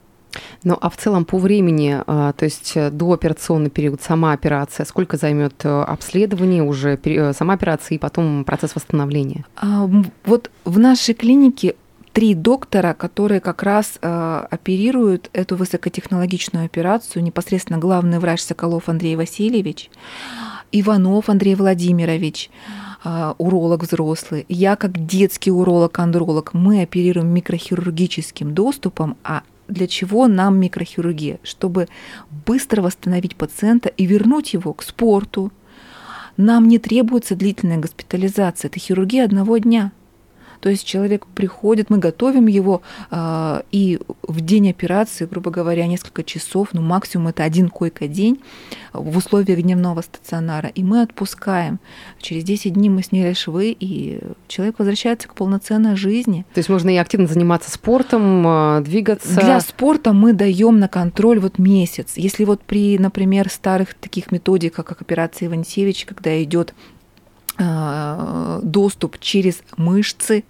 Ну, 0.65 0.77
а 0.81 0.91
в 0.91 0.97
целом 0.97 1.25
по 1.25 1.39
времени, 1.39 2.01
а, 2.07 2.33
то 2.33 2.45
есть 2.45 2.73
э, 2.75 2.91
до 2.91 3.13
операционный 3.13 3.71
период, 3.71 4.01
сама 4.03 4.33
операция, 4.33 4.85
сколько 4.87 5.17
займет 5.17 5.55
э, 5.65 5.83
обследование 5.83 6.63
уже, 6.63 6.99
э, 7.03 7.33
сама 7.33 7.55
операция 7.55 7.97
и 7.97 7.99
потом 7.99 8.45
процесс 8.45 8.75
восстановления? 8.75 9.45
А, 9.57 9.89
вот 10.25 10.51
в 10.65 10.79
нашей 10.79 11.15
клинике 11.15 11.77
три 12.13 12.35
доктора, 12.35 12.93
которые 12.95 13.41
как 13.41 13.63
раз 13.63 13.99
оперируют 14.03 15.31
эту 15.33 15.55
высокотехнологичную 15.55 16.65
операцию. 16.65 17.23
Непосредственно 17.23 17.79
главный 17.79 18.19
врач 18.19 18.41
Соколов 18.41 18.89
Андрей 18.89 19.15
Васильевич, 19.15 19.91
Иванов 20.73 21.29
Андрей 21.29 21.55
Владимирович, 21.55 22.51
э, 23.05 23.35
уролог 23.39 23.83
взрослый. 23.83 24.45
Я 24.49 24.77
как 24.77 25.07
детский 25.07 25.51
уролог-андролог, 25.51 26.55
мы 26.55 26.83
оперируем 26.83 27.29
микрохирургическим 27.29 28.55
доступом, 28.55 29.17
а 29.25 29.43
для 29.71 29.87
чего 29.87 30.27
нам 30.29 30.59
микрохирургия? 30.59 31.39
Чтобы 31.43 31.89
быстро 32.47 32.83
восстановить 32.83 33.37
пациента 33.37 33.89
и 33.89 34.07
вернуть 34.07 34.53
его 34.53 34.73
к 34.73 34.83
спорту. 34.83 35.53
Нам 36.37 36.69
не 36.69 36.79
требуется 36.79 37.37
длительная 37.37 37.79
госпитализация. 37.79 38.69
Это 38.69 38.79
хирургия 38.79 39.25
одного 39.25 39.59
дня. 39.59 39.93
То 40.61 40.69
есть 40.69 40.85
человек 40.85 41.27
приходит, 41.27 41.91
мы 41.91 41.99
готовим 41.99 42.47
его, 42.47 42.83
э, 43.11 43.63
и 43.73 43.99
в 44.23 44.41
день 44.41 44.71
операции, 44.71 45.25
грубо 45.25 45.51
говоря, 45.51 45.87
несколько 45.87 46.23
часов, 46.23 46.69
ну 46.73 46.83
максимум 46.83 47.29
это 47.29 47.45
один 47.45 47.69
койка-день 47.69 48.41
в 48.93 49.17
условиях 49.17 49.63
дневного 49.63 50.03
стационара, 50.03 50.69
и 50.69 50.83
мы 50.83 51.03
отпускаем. 51.03 51.81
Через 52.21 52.45
10 52.45 52.75
дней 52.75 52.89
мы 52.89 53.03
сняли 53.03 53.33
швы, 53.33 53.77
и 53.79 54.21
человек 54.49 54.79
возвращается 54.79 55.29
к 55.29 55.35
полноценной 55.35 55.97
жизни. 55.97 56.45
То 56.55 56.59
есть 56.59 56.69
можно 56.69 56.91
и 56.91 56.97
активно 56.97 57.27
заниматься 57.27 57.71
спортом, 57.71 58.47
а, 58.47 58.81
двигаться? 58.81 59.41
Для 59.41 59.61
спорта 59.61 60.13
мы 60.13 60.33
даем 60.33 60.79
на 60.79 60.89
контроль 60.89 61.39
вот 61.39 61.59
месяц. 61.59 62.13
Если 62.17 62.45
вот 62.45 62.63
при, 62.63 62.99
например, 62.99 63.49
старых 63.49 63.95
таких 63.95 64.31
методиках, 64.31 64.85
как 64.85 65.01
операция 65.01 65.49
Ивансевич, 65.49 66.05
когда 66.05 66.43
идет 66.43 66.75
а, 67.63 68.61
доступ 68.63 69.19
через 69.19 69.63
мышцы, 69.77 70.45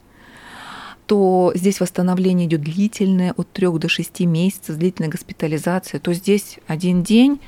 то 1.10 1.50
здесь 1.56 1.80
восстановление 1.80 2.46
идет 2.46 2.60
длительное, 2.60 3.34
от 3.36 3.50
3 3.50 3.80
до 3.80 3.88
6 3.88 4.20
месяцев, 4.20 4.76
длительная 4.76 5.10
госпитализация, 5.10 5.98
то 5.98 6.12
здесь 6.12 6.60
один 6.68 7.02
день 7.02 7.40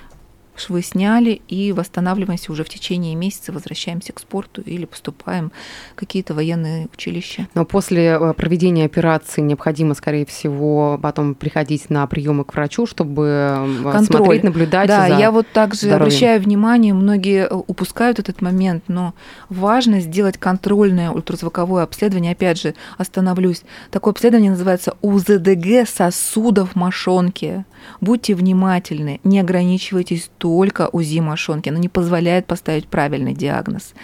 швы 0.57 0.83
сняли 0.83 1.41
и 1.49 1.73
восстанавливаемся 1.73 2.53
уже 2.53 2.65
в 2.65 2.69
течение 2.69 3.15
месяца, 3.15 3.53
возвращаемся 3.53 4.13
к 4.13 4.21
спорту 4.21 4.63
или 4.63 4.85
поступаем 4.85 5.53
в 5.93 5.97
какие-то 5.97 6.35
военные 6.35 6.89
училища. 6.93 7.49
Но 7.55 7.65
после 7.65 8.19
э, 8.21 8.33
проведения 8.35 8.85
операции 8.85 9.41
необходимо, 9.41 9.95
скорее 9.95 10.27
всего, 10.27 10.99
потом 11.03 11.35
приходить 11.35 11.91
на 11.91 12.07
приемы 12.07 12.45
к 12.45 12.55
врачу, 12.55 12.87
чтобы 12.87 13.27
э, 13.27 13.83
Контроль. 13.93 14.05
смотреть, 14.05 14.45
наблюдать. 14.45 14.89
Да, 14.89 15.09
за 15.09 15.19
я 15.19 15.31
вот 15.31 15.49
также 15.49 15.81
здоровьем. 15.81 16.03
обращаю 16.03 16.41
внимание, 16.41 16.95
многие 16.95 17.47
э, 17.47 17.55
упускают 17.55 18.19
этот 18.19 18.43
момент, 18.43 18.85
но 18.89 19.15
важно 19.49 20.01
сделать 20.01 20.39
контрольное 20.39 21.11
ультразвуковое 21.11 21.83
обследование. 21.83 22.33
Опять 22.33 22.61
же, 22.61 22.75
остановлюсь. 22.99 23.63
Такое 23.91 24.13
обследование 24.13 24.51
называется 24.51 24.97
УЗДГ 25.01 25.89
сосудов 25.89 26.75
мошонки. 26.75 27.65
Будьте 28.01 28.35
внимательны, 28.35 29.21
не 29.25 29.41
ограничивайтесь 29.41 30.31
только 30.43 30.89
УЗИ 30.91 31.21
мошонки, 31.21 31.69
оно 31.69 31.79
не 31.79 31.89
позволяет 31.89 32.47
поставить 32.47 32.89
правильный 32.89 33.33
диагноз. 33.33 33.95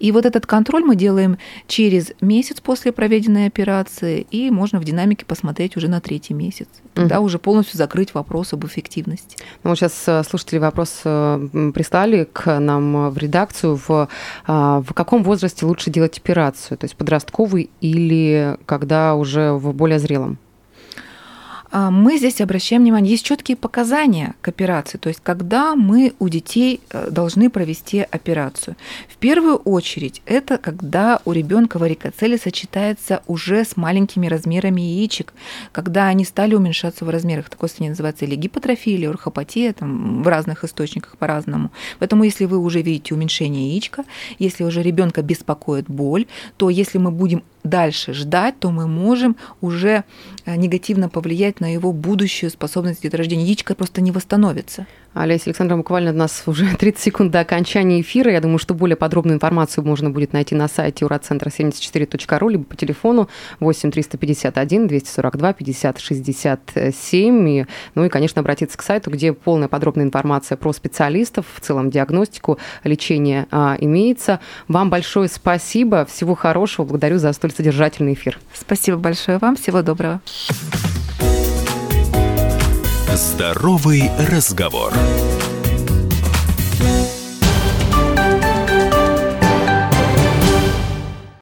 И 0.00 0.10
вот 0.10 0.26
этот 0.26 0.44
контроль 0.44 0.82
мы 0.82 0.96
делаем 0.96 1.38
через 1.68 2.10
месяц 2.20 2.60
после 2.60 2.90
проведенной 2.90 3.46
операции, 3.46 4.26
и 4.32 4.50
можно 4.50 4.80
в 4.80 4.84
динамике 4.84 5.24
посмотреть 5.24 5.76
уже 5.76 5.86
на 5.86 6.00
третий 6.00 6.34
месяц. 6.34 6.66
Тогда 6.92 7.20
угу. 7.20 7.26
уже 7.26 7.38
полностью 7.38 7.78
закрыть 7.78 8.14
вопрос 8.14 8.52
об 8.52 8.66
эффективности. 8.66 9.36
Ну, 9.62 9.70
вот 9.70 9.78
сейчас 9.78 10.02
э, 10.08 10.24
слушатели 10.28 10.58
вопрос 10.58 11.02
э, 11.04 11.70
прислали 11.72 12.28
к 12.32 12.58
нам 12.58 13.10
в 13.10 13.16
редакцию. 13.18 13.78
В, 13.86 14.08
а, 14.48 14.80
в 14.80 14.92
каком 14.92 15.22
возрасте 15.22 15.66
лучше 15.66 15.90
делать 15.90 16.18
операцию? 16.18 16.78
То 16.78 16.86
есть 16.86 16.96
подростковый 16.96 17.70
или 17.80 18.56
когда 18.66 19.14
уже 19.14 19.52
в 19.52 19.72
более 19.72 20.00
зрелом? 20.00 20.38
А, 21.70 21.90
мы 21.90 22.18
здесь 22.18 22.40
обращаем 22.40 22.82
внимание, 22.82 23.12
есть 23.12 23.24
четкие 23.24 23.56
показания 23.56 24.34
к 24.40 24.48
операции, 24.48 24.98
то 24.98 25.08
есть 25.08 25.20
когда 25.22 25.74
мы 25.74 26.14
у 26.18 26.28
детей 26.28 26.80
э, 26.90 27.10
должны 27.10 27.50
провести 27.50 28.00
операцию. 28.00 28.76
В 29.08 29.16
первую 29.16 29.56
очередь 29.56 30.22
это 30.26 30.58
когда 30.58 31.20
у 31.24 31.32
ребенка 31.32 31.78
варикоцели 31.78 32.36
сочетается 32.36 33.22
уже 33.26 33.64
с 33.64 33.76
маленькими 33.76 34.26
размерами 34.26 34.80
яичек, 34.80 35.32
когда 35.72 36.06
они 36.06 36.24
стали 36.24 36.54
уменьшаться 36.54 37.04
в 37.04 37.10
размерах. 37.10 37.50
Такое 37.50 37.68
состояние 37.68 37.92
называется 37.92 38.24
или 38.24 38.36
гипотрофия, 38.36 38.94
или 38.94 39.06
орхопатия, 39.06 39.72
там 39.72 40.22
в 40.22 40.28
разных 40.28 40.64
источниках 40.64 41.16
по-разному. 41.16 41.70
Поэтому 41.98 42.24
если 42.24 42.44
вы 42.44 42.58
уже 42.58 42.82
видите 42.82 43.14
уменьшение 43.14 43.70
яичка, 43.70 44.04
если 44.38 44.64
уже 44.64 44.82
ребенка 44.82 45.22
беспокоит 45.22 45.86
боль, 45.88 46.26
то 46.56 46.70
если 46.70 46.98
мы 46.98 47.10
будем 47.10 47.42
дальше 47.66 48.12
ждать, 48.14 48.58
то 48.58 48.70
мы 48.70 48.86
можем 48.86 49.36
уже 49.60 50.04
э, 50.44 50.56
негативно 50.56 51.08
повлиять 51.08 51.55
на 51.60 51.72
его 51.72 51.92
будущую 51.92 52.50
способность 52.50 53.02
деторождения. 53.02 53.44
Яичко 53.44 53.74
просто 53.74 54.00
не 54.00 54.10
восстановится. 54.10 54.86
Олеся 55.16 55.44
Александровна, 55.46 55.80
буквально 55.80 56.10
у 56.10 56.14
нас 56.14 56.42
уже 56.46 56.76
30 56.78 57.00
секунд 57.00 57.32
до 57.32 57.40
окончания 57.40 58.00
эфира. 58.02 58.30
Я 58.30 58.40
думаю, 58.40 58.58
что 58.58 58.74
более 58.74 58.96
подробную 58.96 59.36
информацию 59.36 59.84
можно 59.84 60.10
будет 60.10 60.32
найти 60.32 60.54
на 60.54 60.68
сайте 60.68 61.06
урацентра 61.06 61.48
74.ру, 61.48 62.48
либо 62.48 62.64
по 62.64 62.76
телефону 62.76 63.28
8 63.60 63.90
351 63.90 64.86
242 64.88 65.52
50 65.54 65.98
67. 65.98 67.48
И, 67.48 67.66
ну 67.94 68.04
и, 68.04 68.08
конечно, 68.08 68.40
обратиться 68.40 68.76
к 68.76 68.82
сайту, 68.82 69.10
где 69.10 69.32
полная 69.32 69.68
подробная 69.68 70.04
информация 70.04 70.56
про 70.56 70.72
специалистов, 70.74 71.46
в 71.54 71.60
целом 71.60 71.90
диагностику, 71.90 72.58
лечение 72.84 73.46
а, 73.50 73.76
имеется. 73.80 74.40
Вам 74.68 74.90
большое 74.90 75.28
спасибо. 75.28 76.04
Всего 76.04 76.34
хорошего. 76.34 76.84
Благодарю 76.84 77.18
за 77.18 77.32
столь 77.32 77.52
содержательный 77.52 78.12
эфир. 78.12 78.38
Спасибо 78.52 78.98
большое 78.98 79.38
вам. 79.38 79.56
Всего 79.56 79.80
доброго. 79.80 80.20
Здоровый 83.16 84.10
разговор. 84.18 84.92